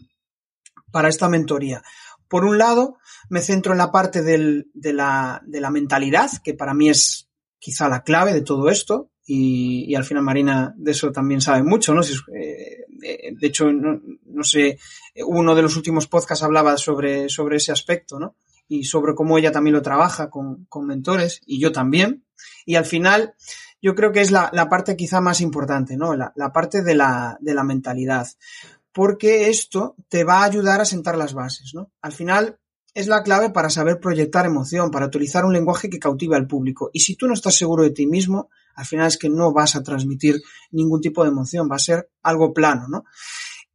para 0.90 1.08
esta 1.08 1.28
mentoría. 1.28 1.82
Por 2.28 2.44
un 2.44 2.58
lado, 2.58 2.98
me 3.30 3.40
centro 3.40 3.72
en 3.72 3.78
la 3.78 3.90
parte 3.90 4.22
de, 4.22 4.64
la, 4.92 5.70
mentalidad, 5.70 6.30
que 6.44 6.54
para 6.54 6.74
mí 6.74 6.90
es 6.90 7.28
quizá 7.58 7.88
la 7.88 8.02
clave 8.02 8.32
de 8.32 8.42
todo 8.42 8.68
esto, 8.68 9.10
y, 9.24 9.94
al 9.94 10.04
final 10.04 10.22
Marina 10.22 10.74
de 10.76 10.92
eso 10.92 11.12
también 11.12 11.40
sabe 11.40 11.62
mucho, 11.62 11.94
¿no? 11.94 12.00
Eh, 12.02 12.86
eh, 13.02 13.32
de 13.38 13.46
hecho, 13.46 13.70
no, 13.72 14.44
sé, 14.44 14.78
uno 15.26 15.54
de 15.54 15.62
los 15.62 15.76
últimos 15.76 16.06
podcasts 16.06 16.44
hablaba 16.44 16.76
sobre, 16.76 17.26
ese 17.26 17.72
aspecto, 17.72 18.18
¿no? 18.18 18.36
Y 18.68 18.84
sobre 18.84 19.14
cómo 19.14 19.38
ella 19.38 19.52
también 19.52 19.74
lo 19.74 19.82
trabaja 19.82 20.30
con, 20.30 20.66
mentores, 20.82 21.40
y 21.46 21.60
yo 21.60 21.72
también. 21.72 22.24
Y 22.64 22.76
al 22.76 22.84
final, 22.84 23.34
yo 23.82 23.94
creo 23.94 24.12
que 24.12 24.20
es 24.20 24.30
la, 24.30 24.50
parte 24.70 24.96
quizá 24.96 25.20
más 25.20 25.40
importante, 25.40 25.96
¿no? 25.96 26.14
La, 26.14 26.52
parte 26.52 26.82
de 26.82 26.94
la 26.94 27.64
mentalidad 27.64 28.28
porque 28.92 29.48
esto 29.48 29.96
te 30.08 30.24
va 30.24 30.40
a 30.40 30.44
ayudar 30.44 30.80
a 30.80 30.84
sentar 30.84 31.16
las 31.16 31.34
bases, 31.34 31.72
¿no? 31.74 31.90
Al 32.00 32.12
final 32.12 32.58
es 32.94 33.06
la 33.06 33.22
clave 33.22 33.50
para 33.50 33.70
saber 33.70 34.00
proyectar 34.00 34.46
emoción, 34.46 34.90
para 34.90 35.06
utilizar 35.06 35.44
un 35.44 35.52
lenguaje 35.52 35.88
que 35.88 35.98
cautive 35.98 36.36
al 36.36 36.46
público. 36.46 36.90
Y 36.92 37.00
si 37.00 37.14
tú 37.14 37.26
no 37.26 37.34
estás 37.34 37.54
seguro 37.54 37.84
de 37.84 37.90
ti 37.90 38.06
mismo, 38.06 38.50
al 38.74 38.86
final 38.86 39.06
es 39.06 39.18
que 39.18 39.28
no 39.28 39.52
vas 39.52 39.76
a 39.76 39.82
transmitir 39.82 40.40
ningún 40.72 41.00
tipo 41.00 41.22
de 41.22 41.30
emoción, 41.30 41.68
va 41.70 41.76
a 41.76 41.80
ser 41.80 42.10
algo 42.22 42.52
plano, 42.52 42.88
¿no? 42.88 43.04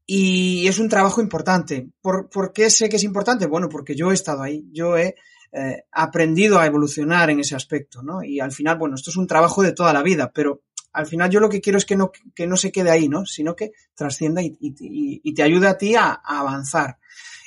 Y 0.05 0.67
es 0.67 0.79
un 0.79 0.89
trabajo 0.89 1.21
importante. 1.21 1.89
¿Por, 2.01 2.29
¿Por, 2.29 2.51
qué 2.51 2.69
sé 2.69 2.89
que 2.89 2.97
es 2.97 3.03
importante? 3.03 3.45
Bueno, 3.45 3.69
porque 3.69 3.95
yo 3.95 4.11
he 4.11 4.13
estado 4.13 4.41
ahí, 4.41 4.67
yo 4.73 4.97
he 4.97 5.15
eh, 5.53 5.83
aprendido 5.91 6.59
a 6.59 6.65
evolucionar 6.65 7.29
en 7.29 7.39
ese 7.39 7.55
aspecto, 7.55 8.01
¿no? 8.01 8.23
Y 8.23 8.39
al 8.39 8.51
final, 8.51 8.77
bueno, 8.77 8.95
esto 8.95 9.11
es 9.11 9.17
un 9.17 9.27
trabajo 9.27 9.61
de 9.61 9.71
toda 9.71 9.93
la 9.93 10.03
vida, 10.03 10.31
pero 10.33 10.63
al 10.93 11.07
final 11.07 11.29
yo 11.29 11.39
lo 11.39 11.49
que 11.49 11.61
quiero 11.61 11.77
es 11.77 11.85
que 11.85 11.95
no, 11.95 12.11
que 12.35 12.47
no 12.47 12.55
se 12.55 12.71
quede 12.71 12.91
ahí, 12.91 13.09
¿no? 13.09 13.25
Sino 13.25 13.55
que 13.55 13.73
trascienda 13.95 14.41
y, 14.41 14.57
y, 14.59 15.21
y 15.23 15.33
te 15.33 15.43
ayude 15.43 15.67
a 15.67 15.77
ti 15.77 15.95
a, 15.95 16.11
a, 16.11 16.39
avanzar. 16.39 16.99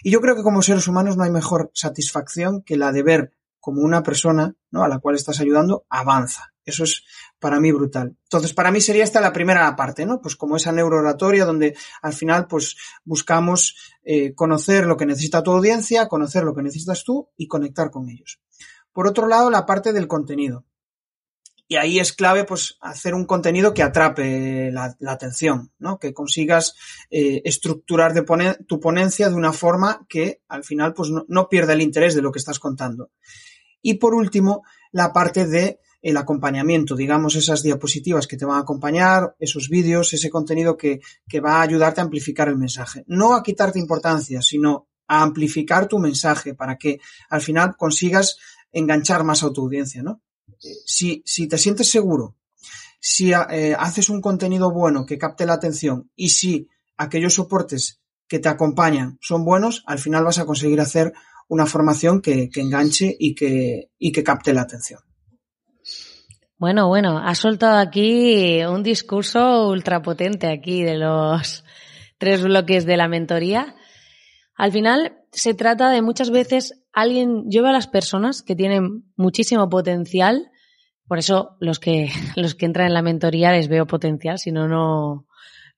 Y 0.02 0.10
yo 0.10 0.20
creo 0.20 0.36
que 0.36 0.42
como 0.42 0.62
seres 0.62 0.88
humanos 0.88 1.16
no 1.16 1.22
hay 1.22 1.30
mejor 1.30 1.70
satisfacción 1.72 2.62
que 2.62 2.76
la 2.76 2.92
de 2.92 3.02
ver 3.02 3.32
como 3.60 3.82
una 3.82 4.02
persona, 4.02 4.54
¿no? 4.70 4.84
A 4.84 4.88
la 4.88 4.98
cual 4.98 5.16
estás 5.16 5.40
ayudando, 5.40 5.86
avanza. 5.88 6.52
Eso 6.64 6.82
es 6.82 7.04
para 7.38 7.60
mí 7.60 7.70
brutal. 7.70 8.16
Entonces, 8.24 8.52
para 8.52 8.72
mí 8.72 8.80
sería 8.80 9.04
esta 9.04 9.20
la 9.20 9.32
primera 9.32 9.74
parte, 9.76 10.04
¿no? 10.04 10.20
Pues 10.20 10.34
como 10.34 10.56
esa 10.56 10.72
neurooratoria 10.72 11.44
donde 11.44 11.76
al 12.02 12.12
final, 12.12 12.48
pues 12.48 12.76
buscamos 13.04 13.76
eh, 14.02 14.34
conocer 14.34 14.86
lo 14.86 14.96
que 14.96 15.06
necesita 15.06 15.44
tu 15.44 15.52
audiencia, 15.52 16.08
conocer 16.08 16.42
lo 16.42 16.54
que 16.54 16.62
necesitas 16.62 17.04
tú 17.04 17.28
y 17.36 17.46
conectar 17.46 17.90
con 17.90 18.08
ellos. 18.08 18.40
Por 18.92 19.06
otro 19.06 19.28
lado, 19.28 19.50
la 19.50 19.66
parte 19.66 19.92
del 19.92 20.08
contenido. 20.08 20.64
Y 21.68 21.76
ahí 21.76 21.99
es 21.99 22.12
clave, 22.12 22.44
pues, 22.44 22.76
hacer 22.80 23.14
un 23.14 23.25
contenido 23.25 23.75
que 23.75 23.82
atrape 23.82 24.70
la, 24.70 24.96
atención, 25.08 25.73
¿no? 25.78 25.99
Que 25.99 26.14
consigas 26.14 26.75
eh, 27.11 27.42
estructurar 27.44 28.14
tu 28.66 28.78
ponencia 28.78 29.28
de 29.28 29.35
una 29.35 29.52
forma 29.52 30.06
que 30.08 30.42
al 30.49 30.62
final, 30.62 30.94
pues, 30.94 31.11
no, 31.11 31.25
no 31.28 31.49
pierda 31.49 31.73
el 31.73 31.82
interés 31.82 32.14
de 32.14 32.23
lo 32.23 32.30
que 32.30 32.38
estás 32.38 32.61
contando. 32.61 33.11
Y 33.82 33.94
por 33.94 34.14
último, 34.14 34.62
la 34.92 35.12
parte 35.12 35.46
de 35.46 35.80
el 36.02 36.16
acompañamiento, 36.16 36.94
digamos, 36.94 37.35
esas 37.35 37.64
diapositivas 37.64 38.28
que 38.28 38.37
te 38.37 38.44
van 38.44 38.58
a 38.58 38.61
acompañar, 38.61 39.35
esos 39.40 39.68
vídeos, 39.68 40.12
ese 40.12 40.30
contenido 40.30 40.76
que, 40.76 41.00
que 41.28 41.40
va 41.40 41.54
a 41.56 41.62
ayudarte 41.62 42.00
a 42.00 42.04
amplificar 42.04 42.49
el 42.49 42.56
mensaje. 42.56 43.02
No 43.08 43.35
a 43.35 43.42
quitarte 43.42 43.80
importancia, 43.80 44.40
sino 44.40 44.87
a 45.08 45.23
amplificar 45.23 45.88
tu 45.88 45.99
mensaje 45.99 46.54
para 46.54 46.76
que 46.76 47.00
al 47.28 47.40
final 47.40 47.76
consigas 47.76 48.37
enganchar 48.73 49.25
más 49.25 49.42
a 49.42 49.50
tu 49.52 49.62
audiencia, 49.62 50.02
¿no? 50.02 50.23
Si, 50.84 51.22
si 51.25 51.48
te 51.48 51.58
sientes 51.58 51.90
seguro, 51.90 52.36
si 53.00 53.32
eh, 53.32 53.76
haces 53.78 54.08
un 54.08 54.20
contenido 54.20 54.72
bueno 54.72 55.06
que 55.06 55.18
capte 55.18 55.46
la 55.46 55.54
atención 55.54 56.10
y 56.16 56.30
si 56.30 56.68
aquellos 56.96 57.34
soportes 57.34 58.00
que 58.26 58.38
te 58.38 58.48
acompañan 58.48 59.18
son 59.20 59.44
buenos, 59.44 59.84
al 59.86 59.98
final 59.98 60.25
vas 60.25 60.38
a 60.38 60.46
conseguir 60.46 60.80
hacer 60.80 61.12
una 61.48 61.66
formación 61.66 62.20
que, 62.20 62.50
enganche 62.56 63.14
y 63.16 63.34
que, 63.34 63.90
y 63.98 64.10
que 64.10 64.25
capte 64.25 64.52
la 64.52 64.62
atención. 64.62 65.00
Bueno, 66.58 66.88
bueno, 66.88 67.18
has 67.18 67.38
soltado 67.38 67.78
aquí 67.78 68.64
un 68.64 68.82
discurso 68.82 69.68
ultrapotente 69.68 70.48
aquí 70.48 70.82
de 70.82 70.96
los 70.96 71.64
tres 72.18 72.42
bloques 72.42 72.86
de 72.86 72.96
la 72.96 73.08
mentoría. 73.08 73.76
Al 74.56 74.72
final 74.72 75.18
se 75.37 75.55
trata 75.55 75.90
de 75.90 76.00
muchas 76.00 76.31
veces 76.31 76.83
alguien, 76.93 77.45
yo 77.50 77.62
veo 77.62 77.71
a 77.71 77.75
las 77.75 77.87
personas 77.87 78.43
que 78.43 78.57
tienen 78.57 79.05
muchísimo 79.16 79.69
potencial, 79.69 80.50
por 81.07 81.19
eso 81.19 81.57
los 81.61 81.78
que, 81.78 82.11
los 82.37 82.55
que 82.55 82.66
entran 82.66 82.88
en 82.88 82.95
la 82.95 83.02
mentoría 83.02 83.52
les 83.52 83.69
veo 83.69 83.87
potencial, 83.87 84.38
si 84.38 84.50
no, 84.50 84.66
no, 84.66 85.26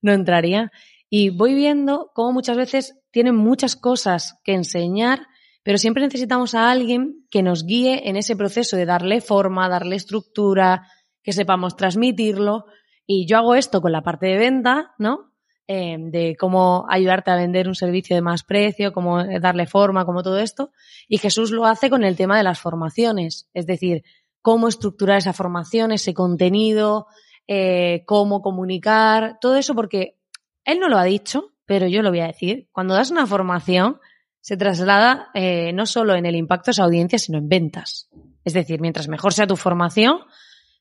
no 0.00 0.12
entraría. 0.12 0.70
Y 1.10 1.30
voy 1.30 1.54
viendo 1.54 2.10
cómo 2.14 2.32
muchas 2.32 2.56
veces 2.56 3.00
tienen 3.10 3.34
muchas 3.34 3.74
cosas 3.74 4.38
que 4.44 4.54
enseñar, 4.54 5.26
pero 5.64 5.76
siempre 5.76 6.04
necesitamos 6.04 6.54
a 6.54 6.70
alguien 6.70 7.26
que 7.30 7.42
nos 7.42 7.64
guíe 7.64 8.08
en 8.08 8.16
ese 8.16 8.36
proceso 8.36 8.76
de 8.76 8.86
darle 8.86 9.20
forma, 9.20 9.68
darle 9.68 9.96
estructura, 9.96 10.86
que 11.22 11.32
sepamos 11.32 11.76
transmitirlo. 11.76 12.66
Y 13.06 13.26
yo 13.26 13.38
hago 13.38 13.54
esto 13.56 13.80
con 13.80 13.90
la 13.90 14.02
parte 14.02 14.26
de 14.26 14.38
venta, 14.38 14.94
¿no? 14.98 15.32
Eh, 15.70 15.98
de 16.00 16.34
cómo 16.40 16.86
ayudarte 16.88 17.30
a 17.30 17.36
vender 17.36 17.68
un 17.68 17.74
servicio 17.74 18.16
de 18.16 18.22
más 18.22 18.42
precio, 18.42 18.94
cómo 18.94 19.22
darle 19.22 19.66
forma, 19.66 20.06
como 20.06 20.22
todo 20.22 20.38
esto. 20.38 20.72
Y 21.08 21.18
Jesús 21.18 21.50
lo 21.50 21.66
hace 21.66 21.90
con 21.90 22.04
el 22.04 22.16
tema 22.16 22.38
de 22.38 22.42
las 22.42 22.58
formaciones, 22.58 23.50
es 23.52 23.66
decir, 23.66 24.02
cómo 24.40 24.68
estructurar 24.68 25.18
esa 25.18 25.34
formación, 25.34 25.92
ese 25.92 26.14
contenido, 26.14 27.06
eh, 27.46 28.02
cómo 28.06 28.40
comunicar, 28.40 29.36
todo 29.42 29.56
eso 29.56 29.74
porque 29.74 30.16
él 30.64 30.80
no 30.80 30.88
lo 30.88 30.96
ha 30.96 31.04
dicho, 31.04 31.52
pero 31.66 31.86
yo 31.86 32.00
lo 32.00 32.08
voy 32.08 32.20
a 32.20 32.28
decir. 32.28 32.66
Cuando 32.72 32.94
das 32.94 33.10
una 33.10 33.26
formación, 33.26 34.00
se 34.40 34.56
traslada 34.56 35.28
eh, 35.34 35.74
no 35.74 35.84
solo 35.84 36.14
en 36.14 36.24
el 36.24 36.34
impacto 36.34 36.70
a 36.70 36.72
esa 36.72 36.84
audiencia, 36.84 37.18
sino 37.18 37.36
en 37.36 37.50
ventas. 37.50 38.08
Es 38.42 38.54
decir, 38.54 38.80
mientras 38.80 39.06
mejor 39.06 39.34
sea 39.34 39.46
tu 39.46 39.56
formación, 39.56 40.20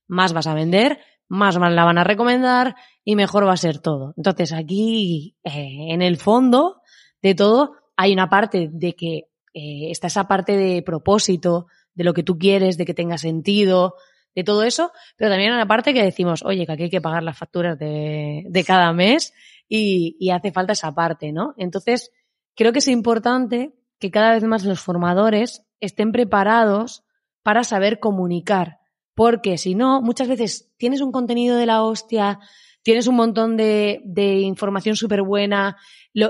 más 0.08 0.32
vas 0.32 0.48
a 0.48 0.53
vender, 0.53 1.01
más 1.30 1.56
la 1.56 1.84
van 1.84 1.98
a 1.98 2.04
recomendar 2.04 2.76
y 3.04 3.16
mejor 3.16 3.48
va 3.48 3.54
a 3.54 3.58
ser 3.58 3.80
todo. 3.80 4.14
Entonces 4.18 4.54
aquí, 4.54 5.36
eh, 5.44 5.94
en 5.94 6.02
el 6.02 6.18
fondo 6.18 6.82
de 7.22 7.36
todo, 7.36 7.74
hay 7.96 8.14
una 8.14 8.30
parte 8.30 8.70
de 8.72 8.94
que 8.94 9.28
eh, 9.54 9.92
está 9.92 10.08
esa 10.08 10.28
parte 10.28 10.56
de 10.56 10.82
propósito, 10.84 11.68
de 11.94 12.04
lo 12.04 12.14
que 12.14 12.24
tú 12.24 12.38
quieres, 12.38 12.78
de 12.78 12.86
que 12.86 12.94
tenga 12.94 13.18
sentido, 13.18 13.96
de 14.36 14.44
todo 14.44 14.62
eso, 14.62 14.92
pero 15.16 15.32
también 15.32 15.50
hay 15.50 15.56
una 15.56 15.68
parte 15.68 15.96
que 15.96 16.04
decimos, 16.04 16.44
oye, 16.44 16.68
que 16.68 16.72
aquí 16.72 16.84
hay 16.84 16.90
que 16.92 17.02
pagar 17.02 17.24
las 17.24 17.36
facturas 17.36 17.80
de, 17.80 18.44
de 18.48 18.64
cada 18.64 18.94
mes 18.94 19.34
y, 19.68 20.16
y 20.20 20.30
hace 20.30 20.52
falta 20.52 20.74
esa 20.74 20.94
parte, 20.94 21.32
¿no? 21.32 21.56
Entonces, 21.58 22.12
creo 22.56 22.72
que 22.72 22.78
es 22.78 22.88
importante 22.88 23.74
que 24.00 24.12
cada 24.12 24.34
vez 24.34 24.44
más 24.44 24.64
los 24.64 24.80
formadores 24.80 25.66
estén 25.80 26.12
preparados 26.12 27.04
para 27.42 27.64
saber 27.64 28.00
comunicar. 28.00 28.78
Porque 29.18 29.58
si 29.58 29.74
no, 29.74 30.00
muchas 30.00 30.28
veces 30.28 30.72
tienes 30.78 31.02
un 31.02 31.12
contenido 31.12 31.58
de 31.58 31.66
la 31.66 31.82
hostia, 31.82 32.38
tienes 32.84 33.08
un 33.08 33.16
montón 33.16 33.58
de, 33.58 34.00
información 34.44 34.96
súper 34.96 35.24
buena, 35.24 35.76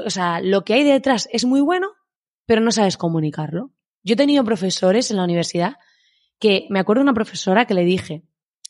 o 0.05 0.09
sea, 0.09 0.39
lo 0.39 0.63
que 0.63 0.75
hay 0.75 0.85
detrás 0.85 1.27
es 1.33 1.43
muy 1.43 1.59
bueno, 1.59 1.89
pero 2.45 2.61
no 2.61 2.71
sabes 2.71 2.95
comunicarlo. 2.95 3.73
Yo 4.03 4.13
he 4.13 4.15
tenido 4.15 4.45
profesores 4.45 5.11
en 5.11 5.17
la 5.17 5.25
universidad 5.25 5.75
que 6.39 6.65
me 6.69 6.79
acuerdo 6.79 7.01
de 7.01 7.09
una 7.09 7.13
profesora 7.13 7.65
que 7.65 7.73
le 7.73 7.83
dije, 7.83 8.23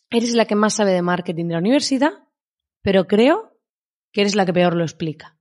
eres 0.10 0.34
la 0.34 0.46
que 0.46 0.56
más 0.56 0.74
sabe 0.74 0.94
de 0.94 1.04
marketing 1.04 1.46
de 1.46 1.54
la 1.54 1.60
universidad, 1.60 2.14
pero 2.82 3.06
creo 3.06 3.56
que 4.12 4.22
eres 4.22 4.34
la 4.34 4.48
que 4.48 4.54
peor 4.54 4.74
lo 4.74 4.84
explica. 4.84 5.38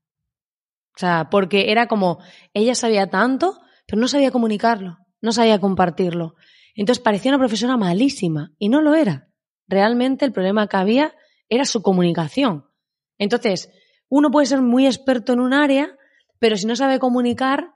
O 0.95 0.99
sea, 0.99 1.31
porque 1.31 1.73
era 1.73 1.89
como, 1.89 2.19
ella 2.53 2.75
sabía 2.75 3.07
tanto, 3.07 3.59
pero 3.87 3.99
no 3.99 4.07
sabía 4.07 4.31
comunicarlo, 4.31 4.99
no 5.23 5.33
sabía 5.33 5.59
compartirlo. 5.61 6.35
Entonces 6.77 7.03
parecía 7.03 7.31
una 7.31 7.39
profesora 7.39 7.77
malísima 7.77 8.53
y 8.59 8.69
no 8.69 8.81
lo 8.81 8.95
era. 8.95 9.29
Realmente 9.67 10.25
el 10.25 10.33
problema 10.33 10.69
que 10.69 10.77
había 10.77 11.15
era 11.49 11.65
su 11.65 11.83
comunicación. 11.83 12.67
Entonces, 13.19 13.71
uno 14.09 14.31
puede 14.31 14.47
ser 14.47 14.61
muy 14.61 14.87
experto 14.87 15.33
en 15.33 15.41
un 15.41 15.53
área, 15.53 15.97
pero 16.39 16.57
si 16.57 16.67
no 16.67 16.77
sabe 16.77 16.99
comunicar, 16.99 17.75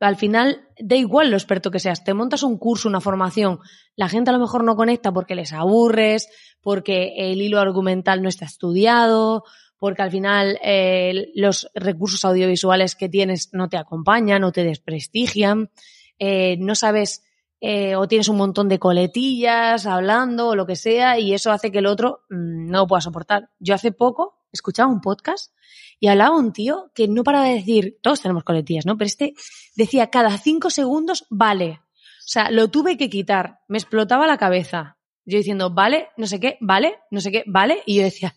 al 0.00 0.16
final 0.16 0.68
da 0.78 0.96
igual 0.96 1.30
lo 1.30 1.36
experto 1.36 1.70
que 1.70 1.78
seas. 1.78 2.04
Te 2.04 2.12
montas 2.12 2.42
un 2.42 2.58
curso, 2.58 2.88
una 2.88 3.00
formación, 3.00 3.60
la 3.96 4.08
gente 4.08 4.30
a 4.30 4.32
lo 4.32 4.40
mejor 4.40 4.64
no 4.64 4.76
conecta 4.76 5.12
porque 5.12 5.34
les 5.34 5.52
aburres, 5.52 6.28
porque 6.60 7.14
el 7.16 7.40
hilo 7.40 7.60
argumental 7.60 8.20
no 8.20 8.28
está 8.28 8.44
estudiado, 8.44 9.44
porque 9.78 10.02
al 10.02 10.10
final 10.10 10.58
eh, 10.62 11.30
los 11.34 11.70
recursos 11.74 12.24
audiovisuales 12.24 12.96
que 12.96 13.08
tienes 13.08 13.50
no 13.52 13.68
te 13.68 13.76
acompañan 13.76 14.44
o 14.44 14.52
te 14.52 14.64
desprestigian, 14.64 15.70
eh, 16.18 16.56
no 16.58 16.74
sabes 16.74 17.22
eh, 17.66 17.96
o 17.96 18.06
tienes 18.06 18.28
un 18.28 18.36
montón 18.36 18.68
de 18.68 18.78
coletillas 18.78 19.86
hablando 19.86 20.48
o 20.48 20.54
lo 20.54 20.66
que 20.66 20.76
sea 20.76 21.18
y 21.18 21.32
eso 21.32 21.50
hace 21.50 21.72
que 21.72 21.78
el 21.78 21.86
otro 21.86 22.20
mm, 22.28 22.66
no 22.70 22.80
lo 22.80 22.86
pueda 22.86 23.00
soportar. 23.00 23.48
Yo 23.58 23.74
hace 23.74 23.90
poco 23.90 24.34
escuchaba 24.52 24.92
un 24.92 25.00
podcast 25.00 25.50
y 25.98 26.08
hablaba 26.08 26.36
un 26.36 26.52
tío 26.52 26.90
que 26.94 27.08
no 27.08 27.24
para 27.24 27.40
de 27.40 27.54
decir, 27.54 27.96
todos 28.02 28.20
tenemos 28.20 28.44
coletillas, 28.44 28.84
¿no? 28.84 28.98
Pero 28.98 29.06
este 29.06 29.32
decía 29.76 30.10
cada 30.10 30.36
cinco 30.36 30.68
segundos, 30.68 31.24
vale. 31.30 31.80
O 32.18 32.26
sea, 32.26 32.50
lo 32.50 32.68
tuve 32.68 32.98
que 32.98 33.08
quitar, 33.08 33.60
me 33.66 33.78
explotaba 33.78 34.26
la 34.26 34.36
cabeza. 34.36 34.98
Yo 35.24 35.38
diciendo, 35.38 35.70
vale, 35.70 36.08
no 36.18 36.26
sé 36.26 36.40
qué, 36.40 36.58
vale, 36.60 36.98
no 37.10 37.22
sé 37.22 37.32
qué, 37.32 37.44
vale. 37.46 37.82
Y 37.86 37.96
yo 37.96 38.02
decía, 38.02 38.34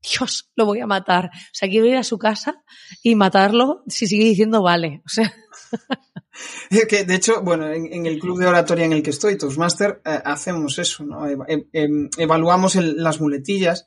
Dios, 0.00 0.52
lo 0.54 0.66
voy 0.66 0.78
a 0.78 0.86
matar. 0.86 1.30
O 1.34 1.50
sea, 1.52 1.68
quiero 1.68 1.86
ir 1.86 1.96
a 1.96 2.04
su 2.04 2.16
casa 2.16 2.62
y 3.02 3.16
matarlo 3.16 3.82
si 3.88 4.06
sigue 4.06 4.24
diciendo 4.24 4.62
vale. 4.62 5.02
O 5.04 5.08
sea. 5.08 5.34
de 6.70 7.14
hecho, 7.14 7.42
bueno, 7.42 7.70
en, 7.72 8.06
el 8.06 8.18
club 8.18 8.38
de 8.38 8.46
oratoria 8.46 8.84
en 8.84 8.92
el 8.92 9.02
que 9.02 9.10
estoy, 9.10 9.36
Toastmaster, 9.36 10.00
eh, 10.04 10.20
hacemos 10.24 10.78
eso, 10.78 11.04
¿no? 11.04 11.26
Em, 11.26 12.08
evaluamos 12.16 12.74
las 12.76 13.20
muletillas 13.20 13.86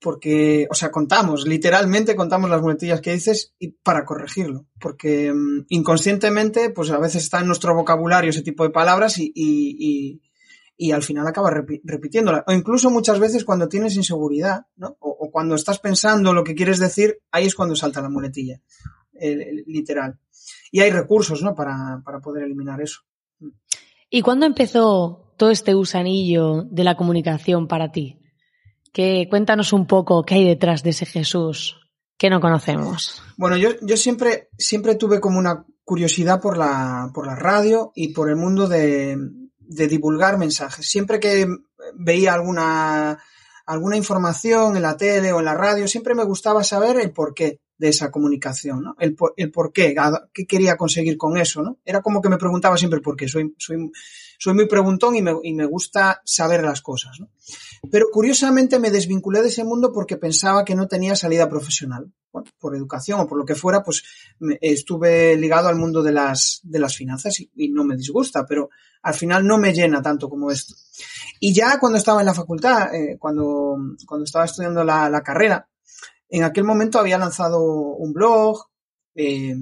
porque, 0.00 0.66
o 0.70 0.74
sea, 0.74 0.90
contamos, 0.90 1.46
literalmente 1.46 2.16
contamos 2.16 2.48
las 2.48 2.62
muletillas 2.62 3.02
que 3.02 3.12
dices 3.12 3.54
y 3.58 3.68
para 3.68 4.04
corregirlo, 4.06 4.66
porque 4.80 5.32
mm, 5.32 5.66
inconscientemente, 5.68 6.70
pues 6.70 6.90
a 6.90 6.98
veces 6.98 7.24
está 7.24 7.40
en 7.40 7.46
nuestro 7.46 7.74
vocabulario 7.74 8.30
ese 8.30 8.42
tipo 8.42 8.64
de 8.64 8.70
palabras 8.70 9.18
y, 9.18 9.30
y, 9.34 10.22
y, 10.76 10.92
al 10.92 11.02
final 11.02 11.26
acaba 11.26 11.50
repitiéndola. 11.50 12.44
O 12.46 12.52
incluso 12.52 12.90
muchas 12.90 13.20
veces 13.20 13.44
cuando 13.44 13.68
tienes 13.68 13.94
inseguridad, 13.96 14.62
¿no? 14.76 14.96
O, 15.00 15.30
cuando 15.30 15.54
estás 15.54 15.78
pensando 15.78 16.32
lo 16.32 16.44
que 16.44 16.54
quieres 16.54 16.78
decir, 16.78 17.18
ahí 17.30 17.44
es 17.44 17.54
cuando 17.54 17.76
salta 17.76 18.00
la 18.00 18.08
muletilla, 18.08 18.60
literal. 19.66 20.18
Y 20.70 20.80
hay 20.80 20.90
recursos, 20.90 21.42
¿no? 21.42 21.54
Para, 21.54 22.02
para 22.04 22.20
poder 22.20 22.44
eliminar 22.44 22.80
eso. 22.80 23.00
¿Y 24.08 24.22
cuándo 24.22 24.46
empezó 24.46 25.34
todo 25.36 25.50
este 25.50 25.74
gusanillo 25.74 26.64
de 26.64 26.84
la 26.84 26.96
comunicación 26.96 27.68
para 27.68 27.92
ti? 27.92 28.18
Que 28.92 29.28
cuéntanos 29.30 29.72
un 29.72 29.86
poco 29.86 30.24
qué 30.24 30.34
hay 30.34 30.44
detrás 30.46 30.82
de 30.82 30.90
ese 30.90 31.06
Jesús 31.06 31.76
que 32.18 32.28
no 32.28 32.40
conocemos. 32.40 33.22
Bueno, 33.36 33.56
yo, 33.56 33.70
yo 33.80 33.96
siempre, 33.96 34.50
siempre 34.58 34.96
tuve 34.96 35.20
como 35.20 35.38
una 35.38 35.64
curiosidad 35.84 36.40
por 36.40 36.58
la, 36.58 37.10
por 37.14 37.26
la 37.26 37.34
radio 37.34 37.92
y 37.94 38.12
por 38.12 38.28
el 38.28 38.36
mundo 38.36 38.68
de, 38.68 39.16
de 39.58 39.88
divulgar 39.88 40.36
mensajes. 40.36 40.90
Siempre 40.90 41.18
que 41.18 41.46
veía 41.94 42.34
alguna, 42.34 43.22
alguna 43.64 43.96
información 43.96 44.76
en 44.76 44.82
la 44.82 44.96
tele 44.96 45.32
o 45.32 45.38
en 45.38 45.44
la 45.46 45.54
radio, 45.54 45.88
siempre 45.88 46.14
me 46.14 46.24
gustaba 46.24 46.64
saber 46.64 46.98
el 46.98 47.12
porqué 47.12 47.60
de 47.80 47.88
esa 47.88 48.10
comunicación, 48.10 48.82
¿no? 48.82 48.94
El, 48.98 49.16
el 49.38 49.50
por 49.50 49.72
qué, 49.72 49.94
qué 50.34 50.46
quería 50.46 50.76
conseguir 50.76 51.16
con 51.16 51.38
eso, 51.38 51.62
¿no? 51.62 51.78
Era 51.82 52.02
como 52.02 52.20
que 52.20 52.28
me 52.28 52.36
preguntaba 52.36 52.76
siempre 52.76 53.00
por 53.00 53.16
qué. 53.16 53.26
Soy, 53.26 53.54
soy, 53.56 53.90
soy 54.38 54.52
muy 54.52 54.68
preguntón 54.68 55.16
y 55.16 55.22
me, 55.22 55.32
y 55.42 55.54
me 55.54 55.64
gusta 55.64 56.20
saber 56.26 56.62
las 56.62 56.82
cosas, 56.82 57.18
¿no? 57.18 57.30
Pero 57.90 58.08
curiosamente 58.12 58.78
me 58.78 58.90
desvinculé 58.90 59.40
de 59.40 59.48
ese 59.48 59.64
mundo 59.64 59.92
porque 59.94 60.18
pensaba 60.18 60.62
que 60.62 60.74
no 60.74 60.88
tenía 60.88 61.16
salida 61.16 61.48
profesional. 61.48 62.12
Por 62.60 62.76
educación 62.76 63.18
o 63.18 63.26
por 63.26 63.38
lo 63.38 63.46
que 63.46 63.56
fuera, 63.56 63.82
pues 63.82 64.04
estuve 64.60 65.34
ligado 65.36 65.68
al 65.68 65.76
mundo 65.76 66.02
de 66.02 66.12
las, 66.12 66.60
de 66.62 66.78
las 66.78 66.94
finanzas 66.94 67.40
y, 67.40 67.68
no 67.70 67.82
me 67.82 67.96
disgusta, 67.96 68.46
pero 68.46 68.68
al 69.02 69.14
final 69.14 69.44
no 69.44 69.58
me 69.58 69.72
llena 69.72 70.00
tanto 70.00 70.28
como 70.28 70.50
esto. 70.50 70.74
Y 71.40 71.52
ya 71.54 71.80
cuando 71.80 71.98
estaba 71.98 72.20
en 72.20 72.26
la 72.26 72.34
facultad, 72.34 72.94
eh, 72.94 73.16
cuando, 73.18 73.76
cuando 74.06 74.24
estaba 74.24 74.44
estudiando 74.44 74.84
la 74.84 75.22
carrera, 75.24 75.66
en 76.30 76.44
aquel 76.44 76.64
momento 76.64 76.98
había 76.98 77.18
lanzado 77.18 77.60
un 77.60 78.12
blog, 78.12 78.66
eh, 79.14 79.56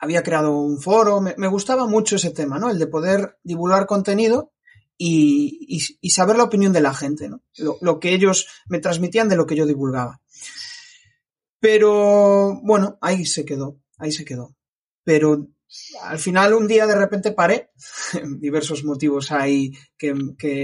había 0.00 0.22
creado 0.22 0.58
un 0.58 0.80
foro, 0.80 1.20
me, 1.20 1.48
gustaba 1.48 1.86
mucho 1.86 2.16
ese 2.16 2.30
tema, 2.30 2.58
¿no? 2.58 2.68
El 2.68 2.78
de 2.78 2.88
poder 2.88 3.38
divulgar 3.42 3.86
contenido 3.86 4.52
y, 4.96 5.80
saber 6.10 6.36
la 6.36 6.44
opinión 6.44 6.72
de 6.72 6.80
la 6.80 6.92
gente, 6.92 7.28
¿no? 7.28 7.42
Lo, 7.80 8.00
que 8.00 8.12
ellos 8.12 8.48
me 8.66 8.80
transmitían 8.80 9.28
de 9.28 9.36
lo 9.36 9.46
que 9.46 9.56
yo 9.56 9.66
divulgaba. 9.66 10.20
Pero 11.60 12.60
bueno, 12.62 12.98
ahí 13.00 13.24
se 13.24 13.44
quedó, 13.44 13.80
ahí 13.98 14.12
se 14.12 14.24
quedó. 14.24 14.56
Pero 15.04 15.46
al 16.02 16.18
final 16.18 16.54
un 16.54 16.66
día 16.66 16.86
de 16.86 16.96
repente 16.96 17.32
paré, 17.32 17.70
diversos 18.40 18.84
motivos 18.84 19.30
ahí 19.30 19.72
que, 19.96 20.12